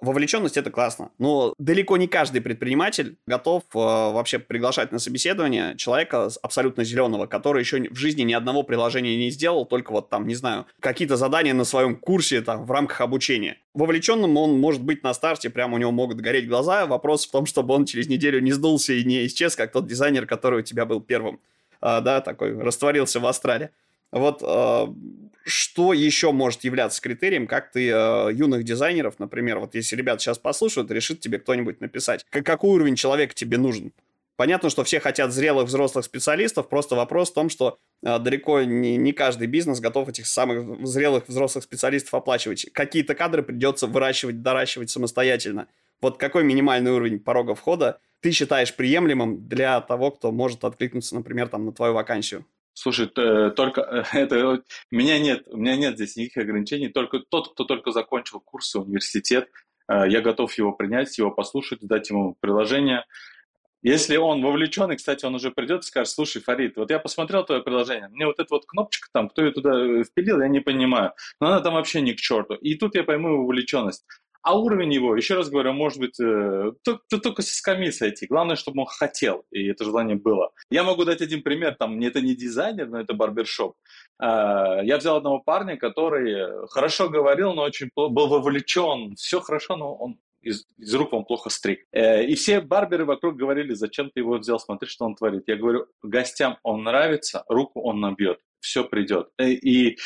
[0.00, 6.28] Вовлеченность это классно, но далеко не каждый предприниматель готов э, вообще приглашать на собеседование человека
[6.42, 10.34] абсолютно зеленого, который еще в жизни ни одного приложения не сделал, только вот там, не
[10.34, 13.58] знаю, какие-то задания на своем курсе там в рамках обучения.
[13.74, 16.86] Вовлеченным он может быть на старте, прямо у него могут гореть глаза.
[16.86, 20.26] Вопрос в том, чтобы он через неделю не сдулся и не исчез, как тот дизайнер,
[20.26, 21.40] который у тебя был первым.
[21.80, 23.70] А, да, такой растворился в астрале.
[24.12, 24.92] Вот а,
[25.44, 30.38] что еще может являться критерием, как ты а, юных дизайнеров, например, вот если ребят сейчас
[30.38, 33.92] послушают, решит тебе кто-нибудь написать, какой уровень человека тебе нужен?
[34.36, 38.98] Понятно, что все хотят зрелых взрослых специалистов, просто вопрос в том, что э, далеко не,
[38.98, 42.66] не каждый бизнес готов этих самых зрелых взрослых специалистов оплачивать.
[42.72, 45.68] Какие-то кадры придется выращивать, доращивать самостоятельно.
[46.02, 51.48] Вот какой минимальный уровень порога входа ты считаешь приемлемым для того, кто может откликнуться, например,
[51.48, 52.46] там, на твою вакансию?
[52.72, 56.88] Слушай, только это меня нет, у меня нет здесь никаких ограничений.
[56.88, 59.48] Только тот, кто только закончил курсы, университет,
[59.88, 63.04] я готов его принять, его послушать, дать ему приложение.
[63.82, 67.44] Если он вовлечен, и, кстати, он уже придет и скажет, слушай, Фарид, вот я посмотрел
[67.44, 71.12] твое приложение, мне вот эта вот кнопочка там, кто ее туда впилил, я не понимаю,
[71.40, 72.54] но она там вообще не к черту.
[72.54, 74.04] И тут я пойму его вовлеченность.
[74.46, 78.28] А уровень его, еще раз говорю, может быть, э, только, с исками сойти.
[78.28, 80.52] Главное, чтобы он хотел, и это желание было.
[80.70, 83.74] Я могу дать один пример, там, это не дизайнер, но это барбершоп.
[84.22, 89.92] Э, я взял одного парня, который хорошо говорил, но очень был вовлечен, все хорошо, но
[89.96, 91.80] он из, из рук он плохо стриг.
[91.90, 95.42] Э, и все барберы вокруг говорили, зачем ты его взял, смотри, что он творит.
[95.48, 99.28] Я говорю, гостям он нравится, руку он набьет, все придет.
[99.38, 99.98] Э, и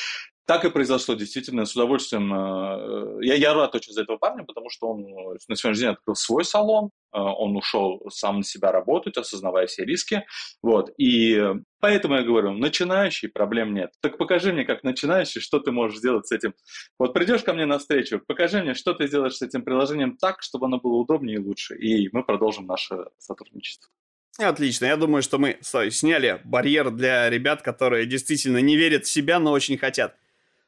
[0.50, 2.34] так и произошло, действительно, с удовольствием.
[2.34, 5.92] Э, я, я рад очень за этого парня, потому что он э, на сегодняшний день
[5.92, 10.26] открыл свой салон, э, он ушел сам на себя работать, осознавая все риски.
[10.60, 10.90] Вот.
[10.98, 11.40] И
[11.78, 13.92] поэтому я говорю, начинающий, проблем нет.
[14.00, 16.54] Так покажи мне, как начинающий, что ты можешь сделать с этим.
[16.98, 20.42] Вот придешь ко мне на встречу, покажи мне, что ты сделаешь с этим приложением так,
[20.42, 21.76] чтобы оно было удобнее и лучше.
[21.76, 23.88] И мы продолжим наше сотрудничество.
[24.36, 24.86] Отлично.
[24.86, 29.52] Я думаю, что мы сняли барьер для ребят, которые действительно не верят в себя, но
[29.52, 30.16] очень хотят.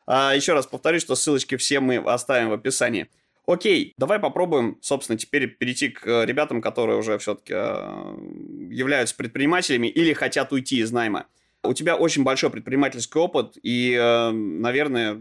[0.07, 3.09] А, еще раз повторюсь, что ссылочки все мы оставим в описании.
[3.47, 8.15] Окей, давай попробуем, собственно, теперь перейти к э, ребятам, которые уже все-таки э,
[8.71, 11.27] являются предпринимателями или хотят уйти из найма.
[11.65, 15.21] У тебя очень большой предпринимательский опыт, и, э, наверное,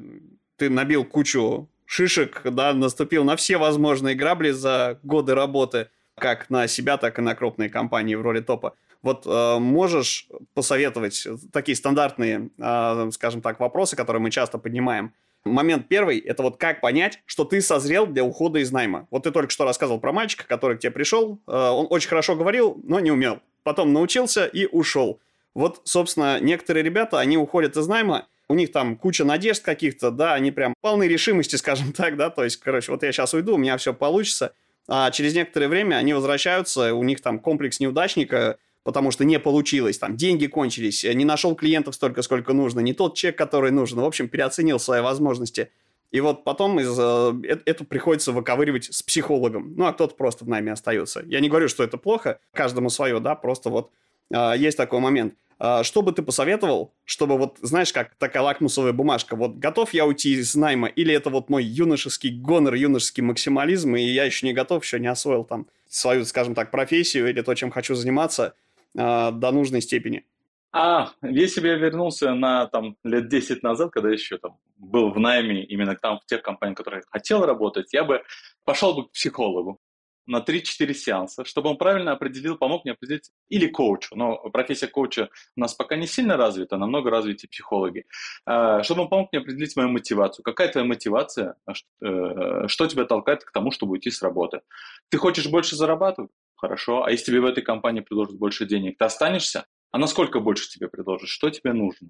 [0.57, 6.67] ты набил кучу шишек, да, наступил на все возможные грабли за годы работы, как на
[6.67, 8.75] себя, так и на крупные компании в роли топа.
[9.01, 15.13] Вот э, можешь посоветовать такие стандартные, э, скажем так, вопросы, которые мы часто поднимаем.
[15.43, 19.07] Момент первый– это вот как понять, что ты созрел для ухода из найма.
[19.09, 21.39] Вот ты только что рассказывал про мальчика, который к тебе пришел.
[21.47, 23.39] Э, он очень хорошо говорил, но не умел.
[23.63, 25.19] Потом научился и ушел.
[25.55, 30.33] Вот, собственно, некоторые ребята, они уходят из найма, у них там куча надежд каких-то, да,
[30.33, 33.57] они прям полны решимости, скажем так, да, то есть, короче, вот я сейчас уйду, у
[33.57, 34.53] меня все получится,
[34.87, 39.97] а через некоторое время они возвращаются, у них там комплекс неудачника– потому что не получилось,
[39.97, 44.05] там деньги кончились, не нашел клиентов столько, сколько нужно, не тот чек, который нужен, в
[44.05, 45.69] общем, переоценил свои возможности.
[46.11, 49.73] И вот потом из, э, это приходится выковыривать с психологом.
[49.77, 51.23] Ну, а кто-то просто в нами остается.
[51.25, 53.91] Я не говорю, что это плохо, каждому свое, да, просто вот
[54.33, 55.35] э, есть такой момент.
[55.57, 60.05] Э, что бы ты посоветовал, чтобы вот, знаешь, как такая лакмусовая бумажка, вот готов я
[60.05, 64.51] уйти из найма, или это вот мой юношеский гонор, юношеский максимализм, и я еще не
[64.51, 68.53] готов, еще не освоил там свою, скажем так, профессию или то, чем хочу заниматься–
[68.97, 70.25] э, до нужной степени.
[70.73, 75.19] А, если бы я вернулся на там лет 10 назад, когда еще там был в
[75.19, 78.23] найме, именно там в тех компаниях, в которых хотел работать, я бы
[78.63, 79.79] пошел бы к психологу
[80.27, 85.29] на 3-4 сеанса, чтобы он правильно определил, помог мне определить, или коучу, но профессия коуча
[85.57, 88.05] у нас пока не сильно развита, намного развиты психологи,
[88.45, 90.43] а, чтобы он помог мне определить мою мотивацию.
[90.43, 94.61] Какая твоя мотивация, а э, что тебя толкает к тому, чтобы уйти с работы?
[95.09, 96.31] Ты хочешь больше зарабатывать?
[96.61, 97.03] Хорошо.
[97.03, 99.65] А если тебе в этой компании предложат больше денег, ты останешься?
[99.89, 101.27] А насколько больше тебе предложат?
[101.27, 102.09] Что тебе нужно?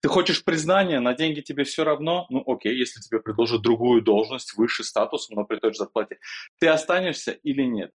[0.00, 2.26] Ты хочешь признания, на деньги тебе все равно?
[2.30, 6.18] Ну, окей, если тебе предложат другую должность, выше статусом, но при той же зарплате,
[6.58, 7.90] ты останешься или нет?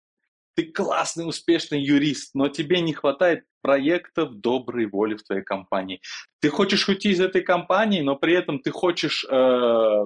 [0.56, 6.02] Ты классный, успешный юрист, но тебе не хватает проектов доброй воли в твоей компании.
[6.42, 10.06] Ты хочешь уйти из этой компании, но при этом ты хочешь э,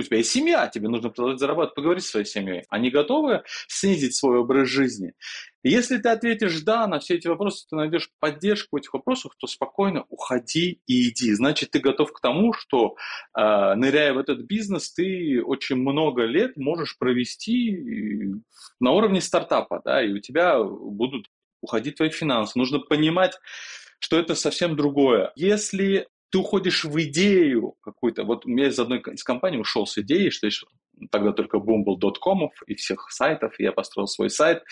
[0.00, 2.64] у тебя есть семья, тебе нужно продолжать зарабатывать, поговорить с своей семьей.
[2.68, 5.12] Они готовы снизить свой образ жизни?
[5.64, 9.46] если ты ответишь «да» на все эти вопросы, ты найдешь поддержку в этих вопросах, то
[9.46, 11.32] спокойно уходи и иди.
[11.34, 12.96] Значит, ты готов к тому, что,
[13.36, 17.76] э, ныряя в этот бизнес, ты очень много лет можешь провести
[18.80, 21.26] на уровне стартапа, да, и у тебя будут
[21.60, 22.58] уходить твои финансы.
[22.58, 23.38] Нужно понимать,
[23.98, 25.32] что это совсем другое.
[25.34, 28.24] Если ты уходишь в идею какую-то.
[28.24, 30.48] Вот я из одной из компаний ушел с идеей, что
[31.10, 34.62] тогда только бум был доткомов и всех сайтов, и я построил свой сайт.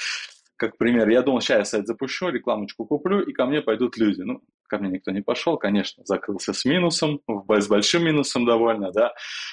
[0.57, 4.23] Как пример, я думал, сейчас я сайт запущу, рекламочку куплю, и ко мне пойдут люди.
[4.23, 9.13] Ну, ко мне никто не пошел, конечно, закрылся с минусом, с большим минусом довольно, да.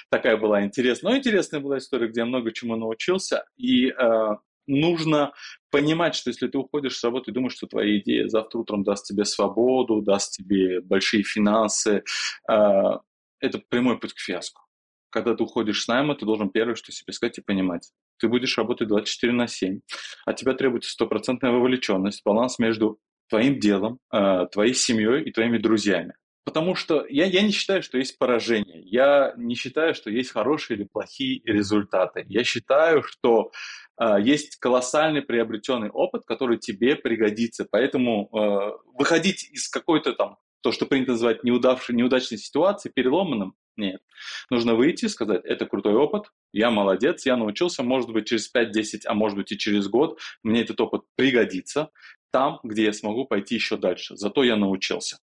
[0.10, 4.30] Такая была интересная, но интересная была история, где я много чему научился, и э,
[4.68, 5.34] нужно
[5.72, 9.06] понимать, что если ты уходишь с работы и думаешь, что твоя идея завтра утром даст
[9.06, 12.04] тебе свободу, даст тебе большие финансы,
[12.48, 13.02] а,
[13.40, 14.62] это прямой путь к фиаско.
[15.10, 17.92] Когда ты уходишь с найма, ты должен первое, что себе сказать и понимать.
[18.18, 19.82] Ты будешь работать 24 на 7.
[20.26, 23.00] От тебя требуется стопроцентная вовлеченность, баланс между
[23.30, 26.16] твоим делом, а, твоей семьей и твоими друзьями.
[26.46, 28.82] Потому что я, я не считаю, что есть поражение.
[28.84, 32.26] Я не считаю, что есть хорошие или плохие результаты.
[32.28, 33.52] Я считаю, что
[33.98, 37.66] э, есть колоссальный приобретенный опыт, который тебе пригодится.
[37.70, 44.02] Поэтому э, выходить из какой-то там, то, что принято называть неудавшей, неудачной ситуации, переломанным, Нет.
[44.50, 49.02] Нужно выйти и сказать, это крутой опыт, я молодец, я научился, может быть, через 5-10,
[49.06, 51.90] а может быть и через год мне этот опыт пригодится
[52.32, 54.16] там, где я смогу пойти еще дальше.
[54.16, 55.20] Зато я научился.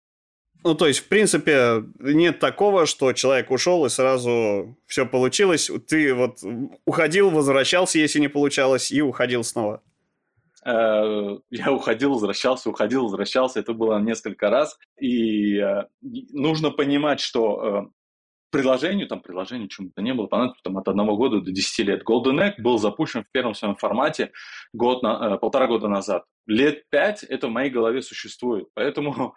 [0.64, 5.70] Ну, то есть, в принципе, нет такого, что человек ушел и сразу все получилось.
[5.88, 6.38] Ты вот
[6.84, 9.82] уходил, возвращался, если не получалось, и уходил снова.
[10.66, 13.60] Э, я уходил, возвращался, уходил, возвращался.
[13.60, 14.76] Это было несколько раз.
[15.00, 17.90] И э, нужно понимать, что э,
[18.50, 22.02] приложению, там приложению чему-то не было, понадобится там от одного года до 10 лет.
[22.02, 24.32] Golden Egg был запущен в первом своем формате
[24.72, 26.24] год на, полтора года назад.
[26.46, 28.66] Лет пять это в моей голове существует.
[28.74, 29.36] Поэтому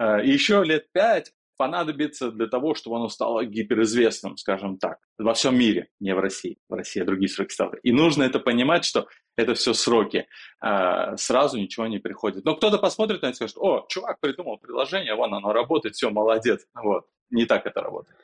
[0.00, 5.88] еще лет пять понадобится для того, чтобы оно стало гиперизвестным, скажем так, во всем мире,
[6.00, 7.78] не в России, в России, а другие сроки ставят.
[7.82, 10.26] И нужно это понимать, что это все сроки,
[10.60, 12.46] а, сразу ничего не приходит.
[12.46, 16.08] Но кто-то посмотрит на это и скажет, о, чувак придумал приложение, вон оно работает, все,
[16.08, 16.66] молодец.
[16.74, 18.16] Вот, не так это работает.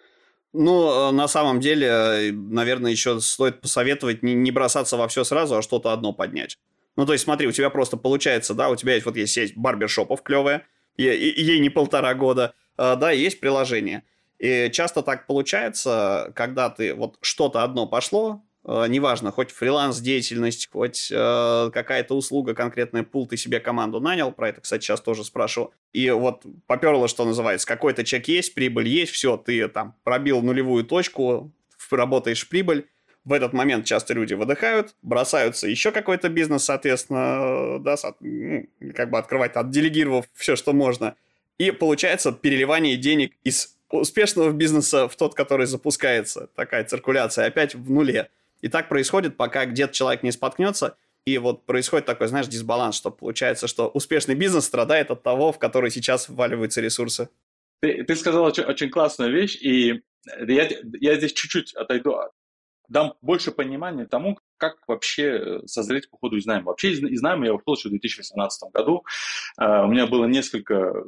[0.55, 5.63] Ну, э, на самом деле, наверное, еще стоит посоветовать не бросаться во все сразу, а
[5.63, 6.57] что-то одно поднять.
[6.97, 9.55] Ну, то есть, смотри, у тебя просто получается, да, у тебя есть вот есть сеть
[9.55, 14.03] барбершопов клевая, ей, не полтора года, Э, да, есть приложение.
[14.39, 21.11] И часто так получается, когда ты вот что-то одно пошло, э, неважно, хоть фриланс-деятельность, хоть
[21.11, 25.73] э, какая-то услуга, конкретный пул, ты себе команду нанял, про это, кстати, сейчас тоже спрашивал,
[25.93, 30.85] и вот поперло, что называется, какой-то чек есть, прибыль есть, все, ты там пробил нулевую
[30.85, 31.51] точку,
[31.91, 32.87] работаешь прибыль,
[33.27, 39.19] в этот момент часто люди выдыхают, бросаются еще какой-то бизнес, соответственно, да, ну, как бы
[39.19, 41.15] открывать, отделегировав все, что можно–
[41.59, 46.49] и получается переливание денег из успешного бизнеса в тот, который запускается.
[46.55, 48.31] Такая циркуляция опять в нуле.
[48.61, 53.11] И так происходит, пока где-то человек не споткнется, и вот происходит такой, знаешь, дисбаланс, что
[53.11, 57.29] получается, что успешный бизнес страдает от того, в который сейчас вваливаются ресурсы.
[57.81, 60.03] Ты, ты сказал очень, очень классную вещь, и
[60.47, 60.69] я,
[61.01, 62.19] я здесь чуть-чуть отойду
[62.89, 66.67] дам больше понимания тому, как вообще э, созреть по ходу из найма.
[66.67, 69.05] Вообще из найма я ушел еще в 2018 году.
[69.59, 71.03] А, у меня было несколько э,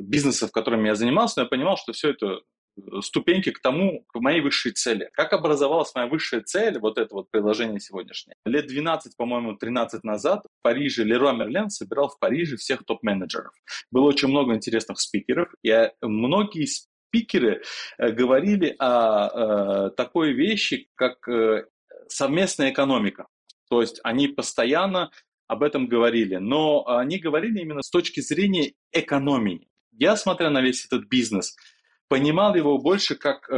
[0.00, 2.40] бизнесов, которыми я занимался, но я понимал, что все это
[2.76, 5.10] э, ступеньки к тому, к моей высшей цели.
[5.14, 8.36] Как образовалась моя высшая цель, вот это вот приложение сегодняшнее?
[8.44, 13.52] Лет 12, по-моему, 13 назад в Париже Леруа Мерлен собирал в Париже всех топ-менеджеров.
[13.90, 16.66] Было очень много интересных спикеров, и многие
[17.12, 17.62] спикеры
[17.98, 21.66] э, говорили о э, такой вещи, как э,
[22.08, 23.26] совместная экономика.
[23.68, 25.10] То есть они постоянно
[25.46, 29.68] об этом говорили, но они говорили именно с точки зрения экономии.
[29.92, 31.56] Я, смотря на весь этот бизнес,
[32.08, 33.48] понимал его больше как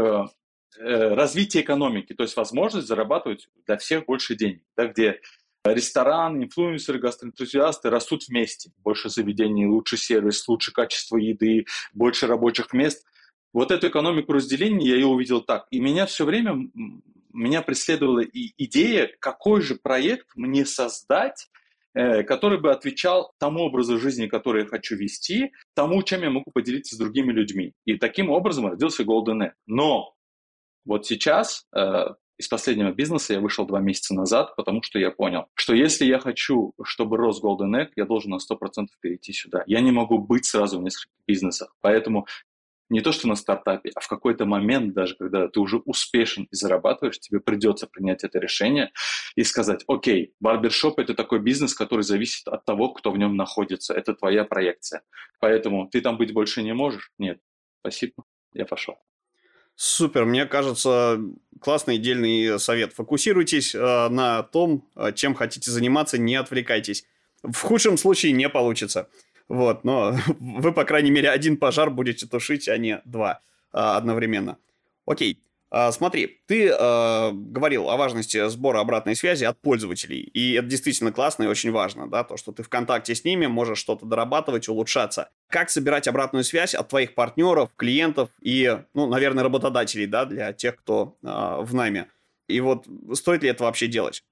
[0.77, 5.21] развитие экономики, то есть возможность зарабатывать для всех больше денег, да, где
[5.64, 8.73] ресторан, инфлюенсеры, гастроэнтузиасты растут вместе.
[8.79, 13.05] Больше заведений, лучше сервис, лучше качество еды, больше рабочих мест.
[13.55, 15.67] Вот эту экономику разделения я ее увидел так.
[15.71, 16.69] И меня все время,
[17.33, 21.49] меня преследовала и идея, какой же проект мне создать,
[21.95, 26.51] э, который бы отвечал тому образу жизни, который я хочу вести, тому, чем я могу
[26.51, 27.75] поделиться с другими людьми.
[27.85, 29.53] И таким образом родился Golden Egg.
[29.67, 30.17] Но
[30.85, 35.47] вот сейчас э, из последнего бизнеса я вышел два месяца назад, потому что я понял,
[35.55, 39.62] что если я хочу, чтобы рос Golden Egg, я должен на 100% перейти сюда.
[39.69, 41.73] Я не могу быть сразу в нескольких бизнесах.
[41.81, 42.27] Поэтому
[42.88, 46.55] не то что на стартапе, а в какой-то момент даже, когда ты уже успешен и
[46.55, 48.92] зарабатываешь, тебе придется принять это решение
[49.37, 53.94] и сказать, окей, барбершоп– это такой бизнес, который зависит от того, кто в нем находится.
[53.94, 55.03] Это твоя проекция.
[55.40, 57.11] Поэтому ты там быть больше не можешь?
[57.18, 57.40] Нет.
[57.81, 58.97] Спасибо, я пошел.
[59.77, 61.20] Супер, мне кажется,
[61.61, 62.92] классный дельный совет.
[62.92, 67.05] Фокусируйтесь э, на том, э, чем хотите заниматься, не отвлекайтесь.
[67.42, 69.09] В худшем случае не получится.
[69.49, 73.41] Вот, но вы, по крайней мере, один пожар будете тушить, а не два
[73.73, 74.59] а, одновременно.
[75.07, 75.41] Окей.
[75.71, 81.11] А, смотри, ты а, говорил о важности сбора обратной связи от пользователей, и это действительно
[81.11, 84.69] классно и очень важно, да, то, что ты в контакте с ними можешь что-то дорабатывать,
[84.69, 85.31] улучшаться.
[85.49, 90.77] Как собирать обратную связь от твоих партнеров, клиентов и, ну, наверное, работодателей, да, для тех,
[90.77, 92.07] кто а, в найме?
[92.49, 94.23] И вот стоит ли это вообще делать?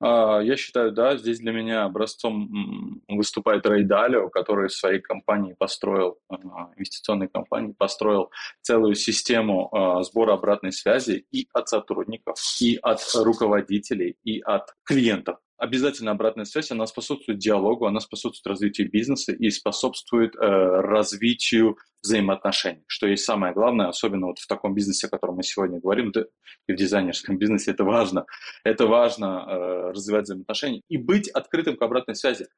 [0.00, 5.54] А, я считаю, да, здесь для меня образцом выступает Рэй Далио, который в своей компании
[5.58, 8.30] построил, а, инвестиционной компании, построил
[8.62, 15.38] целую систему а, сбора обратной связи и от сотрудников, и от руководителей, и от клиентов
[15.60, 22.82] обязательно обратная связь, она способствует диалогу, она способствует развитию бизнеса и способствует э, развитию взаимоотношений,
[22.86, 26.24] что есть самое главное, особенно вот в таком бизнесе, о котором мы сегодня говорим, да,
[26.66, 28.24] и в дизайнерском бизнесе это важно.
[28.64, 32.48] Это важно э, развивать взаимоотношения и быть открытым к обратной связи.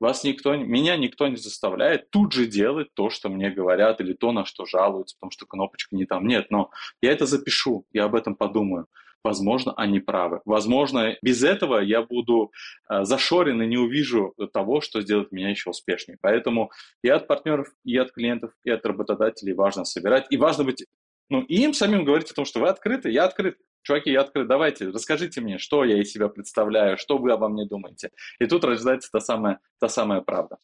[0.00, 4.32] Вас никто, меня никто не заставляет тут же делать то, что мне говорят, или то,
[4.32, 6.26] на что жалуются, потому что кнопочка не там.
[6.26, 8.86] Нет, но я это запишу, я об этом подумаю.
[9.24, 10.40] Возможно, они правы.
[10.44, 12.52] Возможно, без этого я буду
[12.88, 16.16] э, зашорен и не увижу того, что сделает меня еще успешнее.
[16.20, 16.70] Поэтому
[17.02, 20.26] и от партнеров, и от клиентов, и от работодателей важно собирать.
[20.30, 20.86] И важно быть,
[21.28, 23.56] ну, им самим говорить о том, что вы открыты, я открыт.
[23.82, 27.66] Чуваки, я открыт, давайте, расскажите мне, что я из себя представляю, что вы обо мне
[27.66, 28.10] думаете.
[28.40, 30.58] И тут рождается та самая, та самая правда.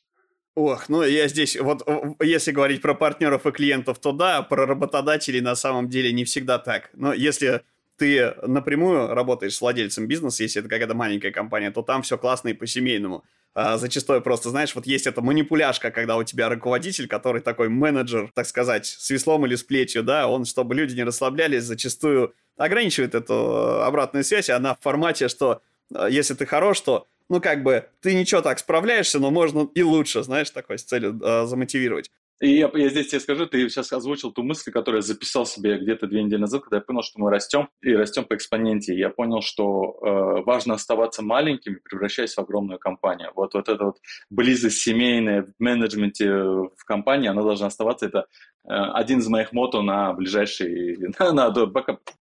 [0.55, 1.83] Ох, ну я здесь, вот
[2.21, 6.59] если говорить про партнеров и клиентов, то да, про работодателей на самом деле не всегда
[6.59, 6.91] так.
[6.93, 7.63] Но если
[7.97, 12.49] ты напрямую работаешь с владельцем бизнеса, если это какая-то маленькая компания, то там все классно
[12.49, 13.25] и по-семейному.
[13.55, 18.31] А зачастую просто, знаешь, вот есть эта манипуляшка, когда у тебя руководитель, который такой менеджер,
[18.35, 23.15] так сказать, с веслом или с плетью, да, он, чтобы люди не расслаблялись, зачастую ограничивает
[23.15, 25.61] эту э, обратную связь, она в формате, что
[25.95, 29.83] э, если ты хорош, то, ну, как бы, ты ничего так справляешься, но можно и
[29.83, 32.11] лучше, знаешь, такой с целью э, замотивировать.
[32.43, 35.79] И я, я здесь тебе скажу, ты сейчас озвучил ту мысль, которую я записал себе
[35.79, 38.99] где-то две недели назад, когда я понял, что мы растем и растем по экспоненте.
[38.99, 43.31] Я понял, что э, важно оставаться маленькими, превращаясь в огромную компанию.
[43.37, 48.07] Вот, вот эта вот близость семейная в менеджменте в компании, она должна оставаться.
[48.07, 48.27] Это
[48.65, 51.55] э, один из моих мото на ближайшие, на, на,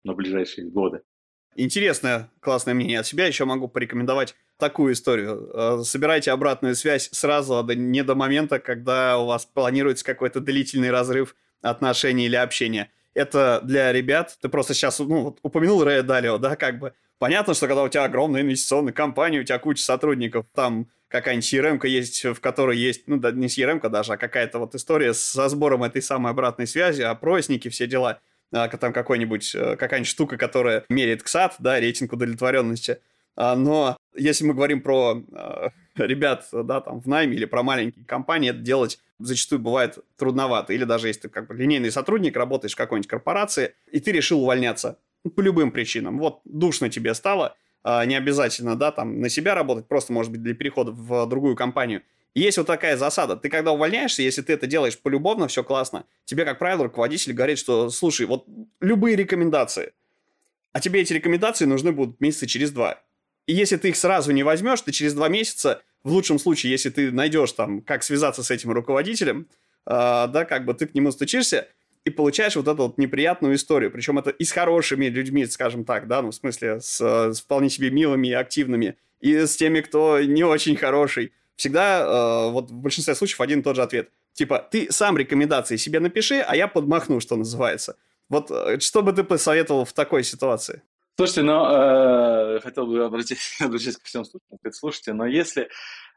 [0.05, 1.03] на ближайшие годы.
[1.57, 3.27] Интересное, классное мнение от себя.
[3.27, 5.51] Еще могу порекомендовать такую историю.
[5.53, 11.35] Э, собирайте обратную связь сразу, не до момента, когда у вас планируется какой-то длительный разрыв
[11.63, 12.91] отношений или общения.
[13.15, 16.93] Это для ребят, ты просто сейчас ну, вот, упомянул Рэя Далио, да, как бы.
[17.19, 21.87] Понятно, что когда у тебя огромная инвестиционная компания, у тебя куча сотрудников, там какая-нибудь CRM
[21.87, 25.83] есть, в которой есть, ну, да, не CRM даже, а какая-то вот история со сбором
[25.83, 28.21] этой самой обратной связи, опросники, все дела–
[28.53, 33.01] а, там какой-нибудь, э, какая-нибудь штука, которая меряет КСАТ, да, рейтинг удовлетворенности.
[33.35, 38.05] А, но если мы говорим про а, ребят, да, там, в найме или про маленькие
[38.05, 40.73] компании, это делать зачастую бывает трудновато.
[40.73, 44.43] Или даже если ты как бы линейный сотрудник, работаешь в какой-нибудь корпорации, и ты решил
[44.43, 44.99] увольняться
[45.35, 46.19] по любым причинам.
[46.19, 50.55] Вот душно тебе стало, не обязательно, да, там, на себя работать, просто, может быть, для
[50.55, 52.03] перехода в другую компанию–
[52.37, 53.35] есть вот такая засада.
[53.37, 57.59] Ты когда увольняешься, если ты это делаешь полюбовно, все классно, тебе, как правило, руководитель говорит,
[57.59, 58.45] что, слушай, вот
[58.79, 59.95] любые рекомендации,
[60.73, 63.03] а тебе эти рекомендации нужны будут месяца через два.
[63.47, 66.91] И если ты их сразу не возьмешь, ты через два месяца, в лучшем случае, если
[66.91, 69.49] ты найдешь там, как связаться с этим руководителем,
[69.87, 71.69] э, да, как бы ты к нему стучишься,
[72.05, 73.91] и получаешь вот эту вот неприятную историю.
[73.91, 77.69] Причем это и с хорошими людьми, скажем так, да, ну, в смысле, с, с вполне
[77.69, 82.75] себе милыми и активными, и с теми, кто не очень хороший всегда э, вот в
[82.75, 84.11] большинстве случаев один и тот же ответ.
[84.35, 87.97] Типа, ты сам рекомендации себе напиши, а я подмахну, что называется.
[88.29, 90.83] Вот э, что бы ты посоветовал в такой ситуации?
[91.19, 94.73] Слушайте, ну, э, хотел бы обратиться, обратиться к всем слушателям.
[94.73, 95.71] Слушайте, но если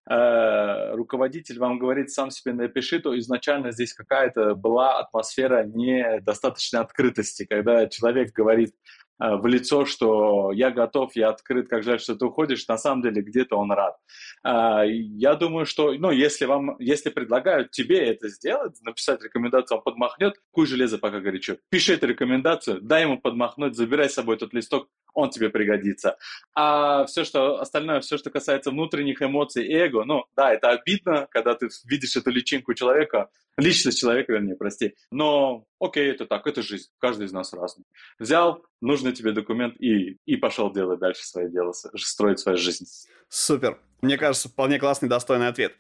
[0.10, 7.46] э, руководитель вам говорит, сам себе напиши, то изначально здесь какая-то была атмосфера недостаточной открытости,
[7.50, 8.76] когда человек говорит,
[9.20, 13.22] в лицо, что я готов, я открыт, как жаль, что ты уходишь, на самом деле
[13.22, 13.96] где-то он рад.
[14.44, 19.84] А, я думаю, что, ну, если вам, если предлагают тебе это сделать, написать рекомендацию, он
[19.84, 21.58] подмахнет, куй железо пока горячо.
[21.70, 26.18] Пиши эту рекомендацию, дай ему подмахнуть, забирай с собой этот листок, он тебе пригодится.
[26.56, 31.56] А все, что остальное, все, что касается внутренних эмоций, эго, ну, да, это обидно, когда
[31.56, 34.96] ты видишь эту личинку человека, личность человека, вернее, прости.
[35.12, 37.86] Но окей, это так, это жизнь, каждый из нас разный.
[38.18, 42.86] Взял нужный тебе документ и, и пошел делать дальше свое дело, строить свою жизнь.
[43.28, 43.80] Супер.
[44.02, 45.76] Мне кажется, вполне классный, достойный ответ.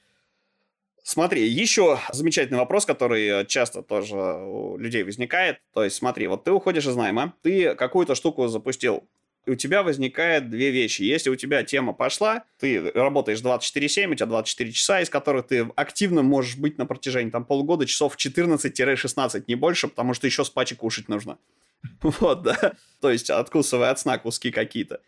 [1.01, 5.59] Смотри, еще замечательный вопрос, который часто тоже у людей возникает.
[5.73, 9.07] То есть, смотри, вот ты уходишь из найма, ты какую-то штуку запустил,
[9.50, 11.02] у тебя возникает две вещи.
[11.02, 15.70] Если у тебя тема пошла, ты работаешь 24-7, у тебя 24 часа, из которых ты
[15.76, 20.72] активно можешь быть на протяжении там полгода, часов 14-16, не больше, потому что еще спать
[20.72, 21.38] и кушать нужно.
[22.02, 22.74] Вот, да.
[23.02, 25.02] То есть откусывая от сна куски какие-то.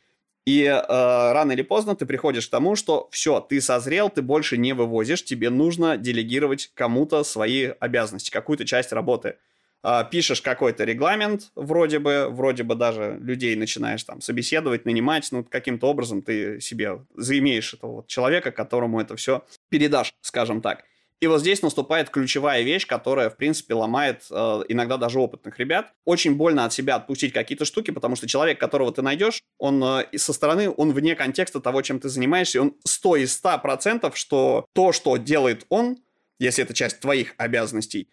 [0.45, 4.57] И э, рано или поздно ты приходишь к тому, что все, ты созрел, ты больше
[4.57, 9.37] не вывозишь, тебе нужно делегировать кому-то свои обязанности, какую-то часть работы.
[9.83, 15.43] Э, пишешь какой-то регламент, вроде бы, вроде бы даже людей начинаешь там собеседовать, нанимать, ну
[15.43, 20.83] каким-то образом ты себе заимеешь этого вот человека, которому это все передашь, скажем так.
[21.19, 25.93] И вот здесь наступает ключевая вещь, которая, в принципе, ломает э, иногда даже опытных ребят.
[26.03, 30.17] Очень больно от себя отпустить какие-то штуки, потому что человек, которого ты найдешь, он э,
[30.17, 34.17] со стороны, он вне контекста того, чем ты занимаешься, и он 100 из 100 процентов,
[34.17, 35.99] что то, что делает он,
[36.39, 38.07] если это часть твоих обязанностей,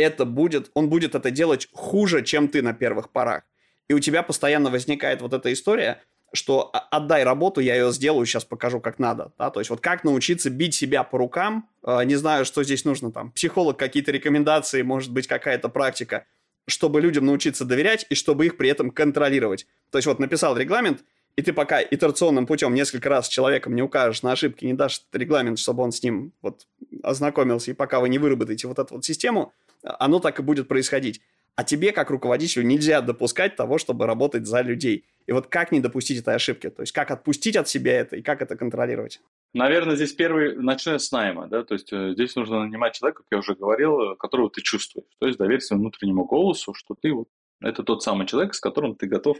[0.00, 3.42] это будет, он будет это делать хуже, чем ты на первых порах.
[3.88, 8.44] И у тебя постоянно возникает вот эта история, что отдай работу, я ее сделаю, сейчас
[8.44, 9.32] покажу, как надо.
[9.38, 9.50] Да?
[9.50, 13.10] То есть вот как научиться бить себя по рукам, э, не знаю, что здесь нужно,
[13.10, 16.26] там, психолог, какие-то рекомендации, может быть, какая-то практика,
[16.68, 19.66] чтобы людям научиться доверять и чтобы их при этом контролировать.
[19.90, 21.02] То есть вот написал регламент,
[21.36, 25.58] и ты пока итерационным путем несколько раз человеком не укажешь на ошибки, не дашь регламент,
[25.58, 26.66] чтобы он с ним вот
[27.02, 29.52] ознакомился, и пока вы не выработаете вот эту вот систему,
[29.82, 31.20] оно так и будет происходить.
[31.56, 35.04] А тебе, как руководителю, нельзя допускать того, чтобы работать за людей.
[35.26, 36.70] И вот как не допустить этой ошибки?
[36.70, 39.20] То есть как отпустить от себя это и как это контролировать?
[39.52, 43.28] Наверное, здесь первый, начиная с найма, да, то есть э, здесь нужно нанимать человека, как
[43.32, 45.08] я уже говорил, которого ты чувствуешь.
[45.18, 47.28] То есть доверь своему внутреннему голосу, что ты вот
[47.60, 49.36] это тот самый человек, с которым ты готов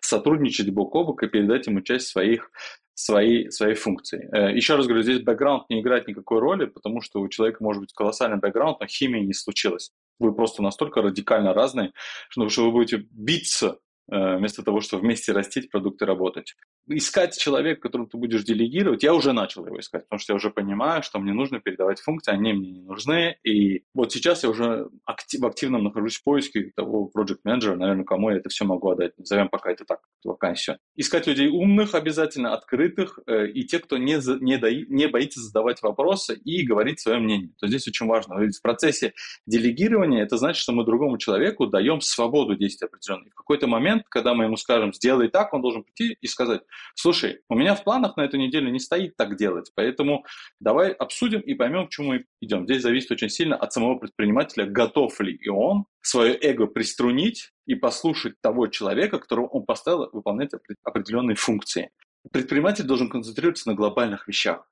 [0.00, 2.50] сотрудничать бок о бок и передать ему часть своих,
[2.94, 4.28] своей, своей функции.
[4.32, 7.80] Э, еще раз говорю, здесь бэкграунд не играет никакой роли, потому что у человека может
[7.80, 9.90] быть колоссальный бэкграунд, но химия не случилась.
[10.18, 11.92] Вы просто настолько радикально разные,
[12.28, 16.54] что вы будете биться вместо того, чтобы вместе растить продукты, работать
[16.88, 20.50] искать человека, которому ты будешь делегировать, я уже начал его искать, потому что я уже
[20.50, 23.36] понимаю, что мне нужно передавать функции, они мне не нужны.
[23.42, 28.30] И вот сейчас я уже актив, активно нахожусь в поиске того project менеджера, наверное, кому
[28.30, 29.16] я это все могу отдать.
[29.18, 30.78] Назовем пока это так, вакансию.
[30.96, 35.82] Искать людей умных обязательно, открытых, э, и те, кто не, не, дои, не боится задавать
[35.82, 37.50] вопросы и говорить свое мнение.
[37.58, 38.38] То здесь очень важно.
[38.38, 39.14] Ведь в процессе
[39.46, 43.30] делегирования это значит, что мы другому человеку даем свободу действия определенной.
[43.30, 46.62] В какой-то момент, когда мы ему скажем, сделай так, он должен прийти и сказать,
[46.94, 50.24] слушай, у меня в планах на эту неделю не стоит так делать, поэтому
[50.60, 52.64] давай обсудим и поймем, к чему мы идем.
[52.64, 57.74] Здесь зависит очень сильно от самого предпринимателя, готов ли и он свое эго приструнить и
[57.74, 60.50] послушать того человека, которого он поставил выполнять
[60.82, 61.90] определенные функции.
[62.30, 64.68] Предприниматель должен концентрироваться на глобальных вещах.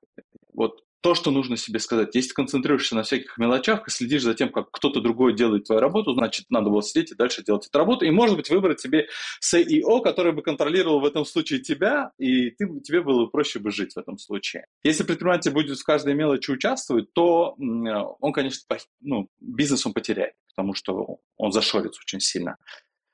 [0.53, 2.15] Вот то, что нужно себе сказать.
[2.15, 5.81] Если ты концентрируешься на всяких мелочах и следишь за тем, как кто-то другой делает твою
[5.81, 8.05] работу, значит, надо было сидеть и дальше делать эту работу.
[8.05, 9.07] И, может быть, выбрать себе
[9.43, 13.93] CEO, который бы контролировал в этом случае тебя, и ты, тебе было проще бы жить
[13.93, 14.65] в этом случае.
[14.83, 18.61] Если предприниматель будет в каждой мелочи участвовать, то он, конечно,
[19.01, 22.55] ну, бизнес он потеряет, потому что он зашорится очень сильно.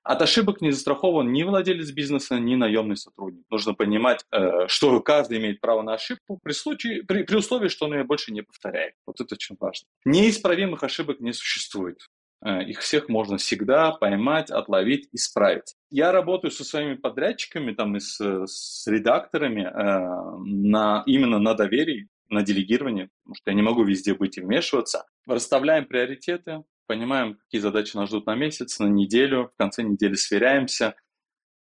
[0.10, 3.43] От ошибок не застрахован ни владелец бизнеса, ни наемный сотрудник.
[3.51, 7.86] Нужно понимать, э, что каждый имеет право на ошибку при, случае, при, при условии, что
[7.86, 8.95] он ее больше не повторяет.
[9.05, 9.88] Вот это очень важно.
[10.05, 11.99] Неисправимых ошибок не существует.
[12.43, 15.76] Э, их всех можно всегда поймать, отловить, исправить.
[15.91, 22.07] Я работаю со своими подрядчиками там, и с, с редакторами э, на, именно на доверии,
[22.30, 25.05] на делегировании, потому что я не могу везде быть и вмешиваться.
[25.28, 30.95] Расставляем приоритеты, понимаем, какие задачи нас ждут на месяц, на неделю, в конце недели сверяемся.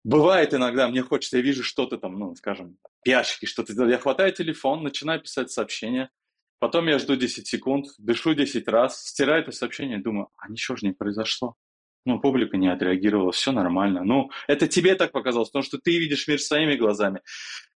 [0.04, 3.74] Бывает иногда, мне хочется, я вижу что-то там, ну, скажем, пиарщики что-то.
[3.84, 6.08] Я хватаю телефон, начинаю писать сообщение,
[6.60, 10.86] потом я жду 10 секунд, дышу 10 раз, стираю это сообщение, думаю, а ничего же
[10.86, 11.56] не произошло.
[12.04, 14.02] Ну, публика не отреагировала, все нормально.
[14.04, 17.20] Ну, это тебе так показалось, потому что ты видишь мир своими глазами.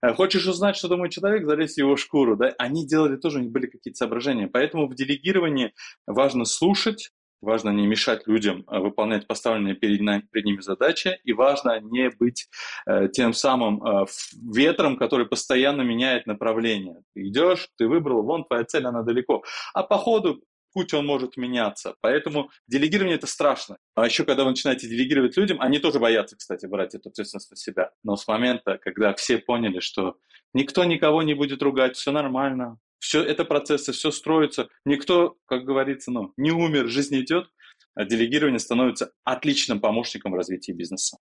[0.01, 2.37] Э, хочешь узнать, что думает человек, залезь в его шкуру.
[2.37, 2.53] Да?
[2.57, 4.47] Они делали тоже, у них были какие-то соображения.
[4.47, 5.73] Поэтому в делегировании
[6.07, 7.11] важно слушать,
[7.43, 9.99] Важно не мешать людям э, выполнять поставленные перед,
[10.31, 12.47] перед ними задачи, и важно не быть
[12.85, 14.05] э, тем самым э,
[14.53, 17.01] ветром, который постоянно меняет направление.
[17.13, 19.43] Ты идешь, ты выбрал, вон твоя цель, она далеко.
[19.73, 20.41] А по ходу
[20.73, 21.95] путь он может меняться.
[21.99, 23.75] Поэтому делегирование это страшно.
[23.93, 27.57] А еще когда вы начинаете делегировать людям, они тоже боятся, кстати, брать эту ответственность на
[27.57, 27.91] себя.
[28.03, 30.15] Но с момента, когда все поняли, что
[30.53, 34.69] никто никого не будет ругать, все нормально, все это процессы, все строится.
[34.85, 37.49] Никто, как говорится, ну, не умер, жизнь идет.
[37.95, 41.17] А делегирование становится отличным помощником в развитии бизнеса.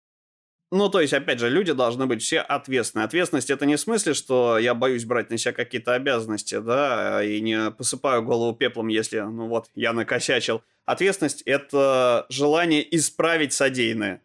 [0.70, 3.02] Ну, то есть, опять же, люди должны быть все ответственны.
[3.02, 7.40] Ответственность это не в смысле, что я боюсь брать на себя какие-то обязанности, да, и
[7.40, 10.62] не посыпаю голову пеплом, если, ну вот, я накосячил.
[10.84, 14.22] Ответственность это желание исправить содеянное.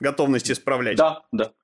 [0.00, 0.98] Готовность исправлять.
[0.98, 1.54] Да, да.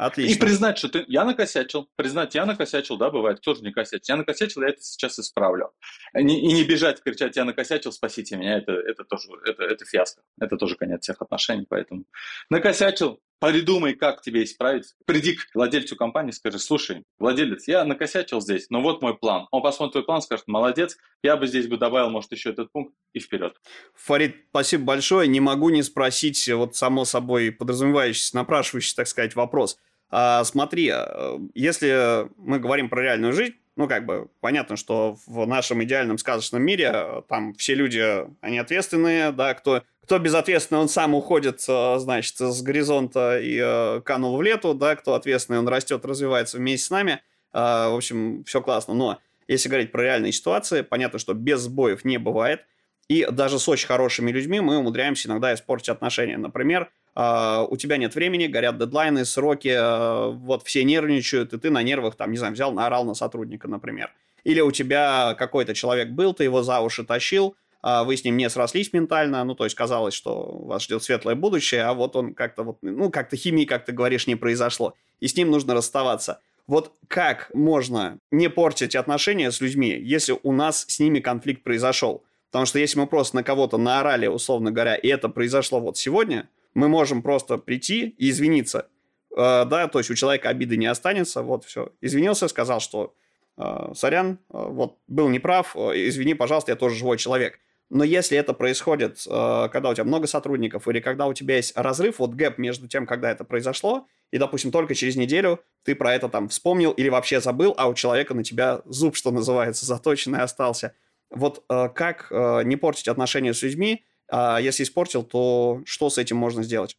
[0.00, 0.34] Отлично.
[0.34, 1.86] И признать, что ты, я накосячил.
[1.94, 4.08] Признать, я накосячил, да, бывает, кто же не косячит.
[4.08, 5.72] Я накосячил, я это сейчас исправлю.
[6.16, 10.22] И не, бежать, кричать, я накосячил, спасите меня, это, это тоже, это, это фиаско.
[10.40, 12.06] Это тоже конец всех отношений, поэтому.
[12.48, 14.94] Накосячил, придумай, как тебе исправить.
[15.04, 19.48] Приди к владельцу компании, скажи, слушай, владелец, я накосячил здесь, но вот мой план.
[19.50, 22.94] Он посмотрит твой план, скажет, молодец, я бы здесь бы добавил, может, еще этот пункт,
[23.12, 23.54] и вперед.
[23.96, 25.28] Фарид, спасибо большое.
[25.28, 29.76] Не могу не спросить, вот само собой подразумевающийся, напрашивающийся, так сказать, вопрос–
[30.10, 35.46] а, смотри, э, если мы говорим про реальную жизнь, ну, как бы, понятно, что в
[35.46, 40.88] нашем идеальном сказочном мире э, там все люди, они ответственные, да, кто, кто безответственный, он
[40.88, 46.04] сам уходит, э, значит, с горизонта и канул в лету, да, кто ответственный, он растет,
[46.04, 50.82] развивается вместе с нами, э, в общем, все классно, но если говорить про реальные ситуации,
[50.82, 52.66] понятно, что без сбоев не бывает,
[53.08, 56.38] и даже с очень хорошими людьми мы умудряемся иногда испортить отношения.
[56.38, 61.82] Например, у тебя нет времени, горят дедлайны, сроки, э, вот все нервничают, и ты на
[61.82, 64.12] нервах, там, не знаю, взял, наорал на сотрудника, например.
[64.44, 68.36] Или у тебя какой-то человек был, ты его за уши тащил, э, вы с ним
[68.36, 72.34] не срослись ментально, ну, то есть казалось, что вас ждет светлое будущее, а вот он
[72.34, 76.40] как-то вот, ну, как-то химии, как ты говоришь, не произошло, и с ним нужно расставаться.
[76.66, 82.22] Вот как можно не портить отношения с людьми, если у нас с ними конфликт произошел?
[82.50, 86.48] Потому что если мы просто на кого-то наорали, условно говоря, и это произошло вот сегодня,
[86.74, 88.88] мы можем просто прийти и извиниться.
[89.36, 91.92] Э, да, то есть у человека обиды не останется, вот все.
[92.00, 93.14] Извинился, сказал, что
[93.56, 97.58] э, сорян, э, вот был неправ, извини, пожалуйста, я тоже живой человек.
[97.92, 102.20] Но если это происходит, когда у тебя много сотрудников, или когда у тебя есть разрыв,
[102.20, 106.28] вот гэп между тем, когда это произошло, и, допустим, только через неделю ты про это
[106.28, 110.94] там вспомнил или вообще забыл, а у человека на тебя зуб, что называется, заточенный остался–
[111.30, 116.62] вот как не портить отношения с людьми, а если испортил, то что с этим можно
[116.62, 116.96] сделать?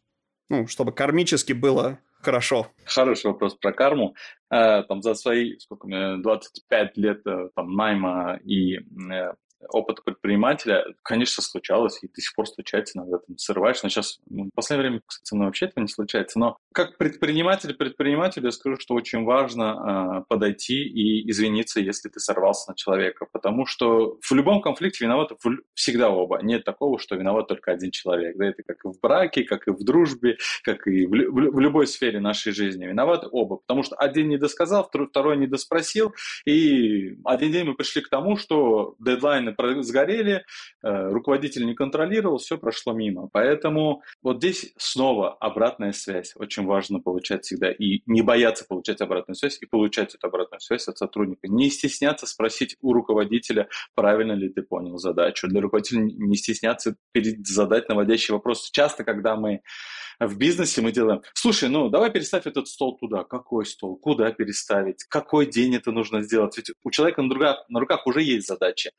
[0.48, 2.68] Ну, чтобы кармически было хорошо.
[2.84, 4.14] Хороший вопрос про карму.
[4.50, 7.22] Э, там за свои, сколько мне, 25 лет
[7.54, 8.78] там найма и
[9.68, 14.44] опыт предпринимателя, конечно, случалось, и до сих пор случается иногда, там, срываешь, но сейчас, ну,
[14.44, 18.76] в последнее время, кстати, мной вообще этого не случается, но как предприниматель предпринимателю я скажу,
[18.78, 24.32] что очень важно э, подойти и извиниться, если ты сорвался на человека, потому что в
[24.32, 25.36] любом конфликте виноваты
[25.74, 29.44] всегда оба, нет такого, что виноват только один человек, да, это как и в браке,
[29.44, 33.56] как и в дружбе, как и в, в, в любой сфере нашей жизни, виноваты оба,
[33.56, 38.36] потому что один не досказал, второй не доспросил, и один день мы пришли к тому,
[38.36, 38.94] что
[39.52, 40.44] дедлайны сгорели,
[40.82, 43.28] э, руководитель не контролировал, все прошло мимо.
[43.32, 46.32] Поэтому вот здесь снова обратная связь.
[46.36, 50.88] Очень важно получать всегда и не бояться получать обратную связь и получать эту обратную связь
[50.88, 51.48] от сотрудника.
[51.48, 55.48] Не стесняться спросить у руководителя, правильно ли ты понял задачу.
[55.48, 56.96] Для руководителя не стесняться
[57.44, 58.70] задать наводящий вопрос.
[58.70, 59.60] Часто, когда мы
[60.20, 63.24] в бизнесе мы делаем, слушай, ну давай переставь этот стол туда.
[63.24, 63.96] Какой стол?
[63.96, 65.04] Куда переставить?
[65.04, 66.56] Какой день это нужно сделать?
[66.56, 68.92] Ведь у человека на руках, на руках уже есть задачи.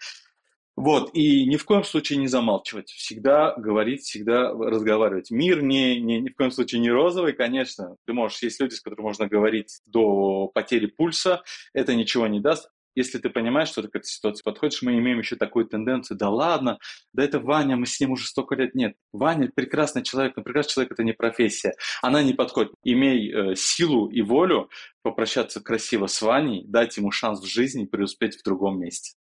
[0.75, 5.29] Вот, и ни в коем случае не замалчивать, всегда говорить, всегда разговаривать.
[5.29, 7.95] Мир не, не, ни в коем случае не розовый, конечно.
[8.05, 11.43] Ты можешь, есть люди, с которыми можно говорить до потери пульса,
[11.73, 12.69] это ничего не даст.
[12.95, 16.29] Если ты понимаешь, что ты к этой ситуации подходишь, мы имеем еще такую тенденцию, да
[16.29, 16.77] ладно,
[17.11, 18.75] да это Ваня, мы с ним уже столько лет.
[18.75, 22.73] Нет, Ваня прекрасный человек, но прекрасный человек– это не профессия, она не подходит.
[22.83, 24.69] Имей э, силу и волю
[25.01, 29.15] попрощаться красиво с Ваней, дать ему шанс в жизни преуспеть в другом месте.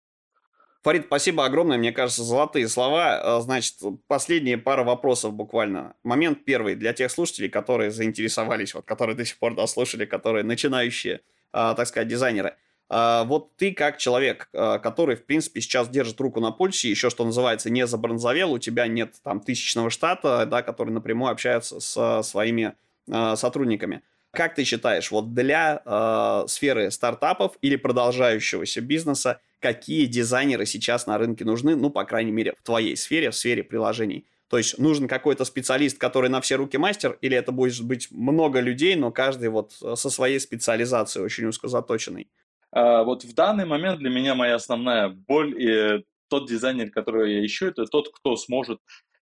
[0.82, 3.36] Фарид, спасибо огромное, мне кажется, золотые слова.
[3.36, 3.76] А, значит,
[4.06, 5.94] последние пара вопросов буквально.
[6.02, 11.20] Момент первый для тех слушателей, которые заинтересовались, вот, которые до сих пор дослушали, которые начинающие,
[11.52, 12.54] а, так сказать, дизайнеры.
[12.88, 17.26] А, вот ты как человек, который, в принципе, сейчас держит руку на пульсе, еще, что
[17.26, 22.74] называется, не забронзовел, у тебя нет там тысячного штата, да, который напрямую общается с своими
[23.06, 24.02] сотрудниками.
[24.32, 31.18] Как ты считаешь, вот для э, сферы стартапов или продолжающегося бизнеса, какие дизайнеры сейчас на
[31.18, 34.26] рынке нужны, ну, по крайней мере, в твоей сфере, в сфере приложений?
[34.48, 38.58] То есть нужен какой-то специалист, который на все руки мастер, или это будет быть много
[38.58, 42.28] людей, но каждый вот э, со своей специализацией очень узко заточенный?
[42.72, 47.46] А, вот в данный момент для меня моя основная боль и тот дизайнер, который я
[47.46, 48.80] ищу, это тот, кто сможет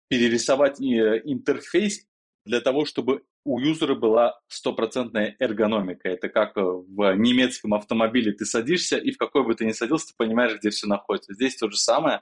[0.10, 2.06] перерисовать э, интерфейс
[2.46, 6.10] для того, чтобы у юзера была стопроцентная эргономика.
[6.10, 10.08] Это как э, в немецком автомобиле ты садишься, и в какой бы ты ни садился,
[10.08, 11.34] ты понимаешь, где все находится.
[11.34, 12.22] Здесь то же самое.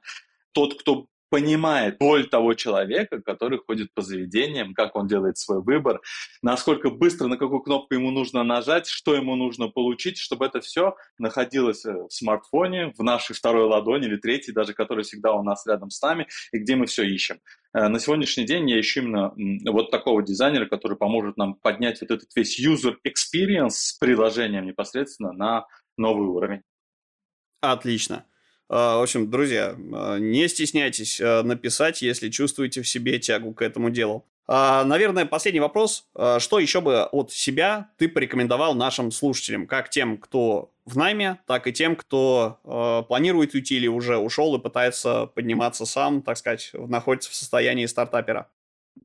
[0.52, 6.00] Тот, кто понимает боль того человека, который ходит по заведениям, как он делает свой выбор,
[6.44, 10.94] насколько быстро, на какую кнопку ему нужно нажать, что ему нужно получить, чтобы это все
[11.18, 15.66] находилось э, в смартфоне, в нашей второй ладони или третьей, даже которая всегда у нас
[15.66, 17.40] рядом с нами, и где мы все ищем.
[17.76, 19.34] Э, на сегодняшний день я ищу именно
[19.72, 25.32] вот такого дизайнера, который поможет нам поднять вот этот весь user experience с приложением непосредственно
[25.32, 25.66] на
[25.98, 26.62] новый уровень.
[27.60, 28.28] Отлично.
[28.76, 33.62] А, в общем, друзья, а, не стесняйтесь а, написать, если чувствуете в себе тягу к
[33.62, 34.26] этому делу.
[34.46, 36.06] Наверное, последний вопрос.
[36.14, 41.66] Что еще бы от себя ты порекомендовал нашим слушателям, как тем, кто в найме, так
[41.66, 47.32] и тем, кто планирует уйти или уже ушел и пытается подниматься сам, так сказать, находится
[47.32, 48.50] в состоянии стартапера?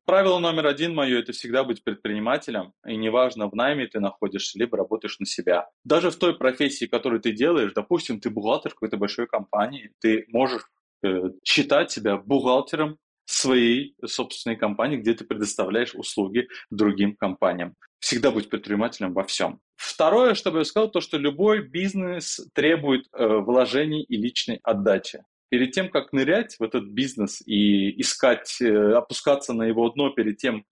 [0.05, 4.77] Правило номер один мое– это всегда быть предпринимателем, и неважно, в найме ты находишься, либо
[4.77, 5.69] работаешь на себя.
[5.83, 10.63] Даже в той профессии, которую ты делаешь, допустим, ты бухгалтер какой-то большой компании, ты можешь
[11.03, 17.75] э, считать себя бухгалтером своей собственной компании, где ты предоставляешь услуги другим компаниям.
[17.99, 19.59] Всегда быть предпринимателем во всем.
[19.75, 25.23] Второе, что бы я сказал, то, что любой бизнес требует э, вложений и личной отдачи
[25.49, 30.37] перед тем, как нырять в этот бизнес и искать, э, опускаться на его дно перед
[30.37, 30.65] тем,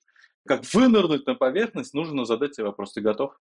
[0.47, 3.37] как вынырнуть на поверхность, нужно задать себе вопрос, ты готов?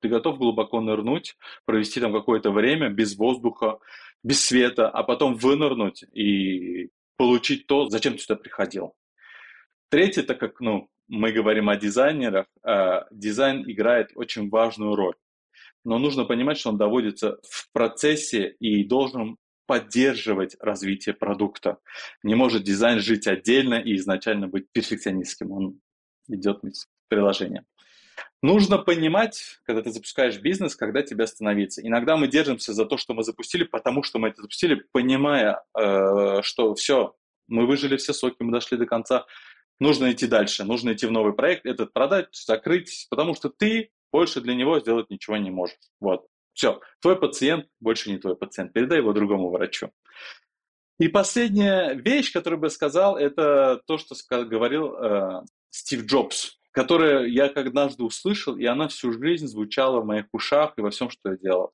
[0.00, 3.78] Ты готов глубоко нырнуть, провести там какое-то время без воздуха,
[4.24, 8.94] без света, а потом вынырнуть и получить то, зачем ты сюда приходил.
[9.90, 15.14] Третье, так как ну, мы говорим о дизайнерах, э, дизайн играет очень важную роль.
[15.84, 21.78] Но нужно понимать, что он доводится в процессе и должен поддерживать развитие продукта.
[22.22, 25.50] Не может дизайн жить отдельно и изначально быть перфекционистским.
[25.52, 25.80] Он
[26.28, 27.64] идет с приложением.
[28.42, 31.80] Нужно понимать, когда ты запускаешь бизнес, когда тебе остановиться.
[31.86, 36.42] Иногда мы держимся за то, что мы запустили, потому что мы это запустили, понимая, э,
[36.42, 37.14] что все,
[37.46, 39.26] мы выжили все соки, мы дошли до конца.
[39.78, 44.40] Нужно идти дальше, нужно идти в новый проект, этот продать, закрыть, потому что ты больше
[44.40, 45.78] для него сделать ничего не можешь.
[46.00, 46.26] Вот.
[46.54, 49.90] Все, твой пациент больше не твой пациент, передай его другому врачу.
[50.98, 57.26] И последняя вещь, которую бы я сказал, это то, что говорил э, Стив Джобс которое
[57.26, 61.30] я однажды услышал, и она всю жизнь звучала в моих ушах и во всем, что
[61.30, 61.72] я делал.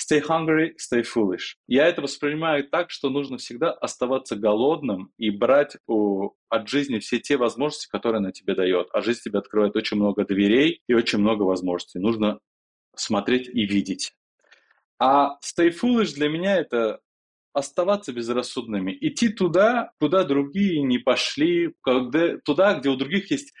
[0.00, 1.56] Stay hungry, stay foolish.
[1.66, 7.18] Я это воспринимаю так, что нужно всегда оставаться голодным и брать у, от жизни все
[7.18, 8.88] те возможности, которые она тебе дает.
[8.92, 11.98] А жизнь тебе открывает очень много дверей и очень много возможностей.
[11.98, 12.38] Нужно
[13.00, 14.14] смотреть и видеть.
[14.98, 17.00] А stay foolish для меня это
[17.52, 23.52] оставаться безрассудными, идти туда, куда другие не пошли, когда, туда, где у других есть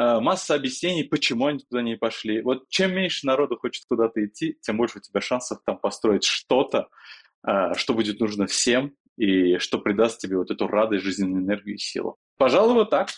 [0.00, 2.40] Э, масса объяснений, почему они туда не пошли.
[2.40, 6.88] Вот чем меньше народу хочет куда-то идти, тем больше у тебя шансов там построить что-то,
[7.46, 11.78] э, что будет нужно всем и что придаст тебе вот эту радость, жизненную энергию и
[11.78, 12.16] силу.
[12.38, 13.10] Пожалуй, вот так.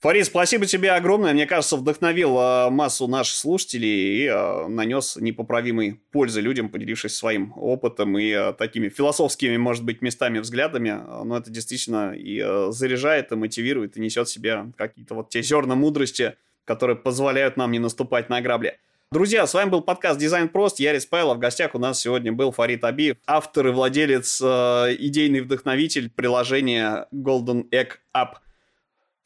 [0.00, 1.32] Фарид, спасибо тебе огромное.
[1.32, 7.52] Мне кажется, вдохновил э, массу наших слушателей и э, нанес непоправимой пользы людям, поделившись своим
[7.56, 11.00] опытом и э, такими философскими, может быть, местами, взглядами.
[11.24, 15.42] Но это действительно и э, заряжает, и мотивирует, и несет в себе какие-то вот те
[15.42, 18.78] зерна мудрости, которые позволяют нам не наступать на грабли.
[19.10, 20.78] Друзья, с вами был подкаст «Дизайн прост».
[20.78, 21.34] Я Респайло.
[21.34, 27.08] В гостях у нас сегодня был Фарид Абиев, автор и владелец, э, идейный вдохновитель приложения
[27.12, 28.34] Golden Egg App–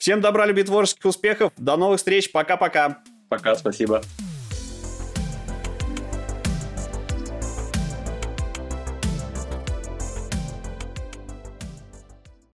[0.03, 1.53] Всем добра, любви, творческих успехов.
[1.57, 2.33] До новых встреч.
[2.33, 2.97] Пока-пока.
[3.29, 4.03] Пока, спасибо.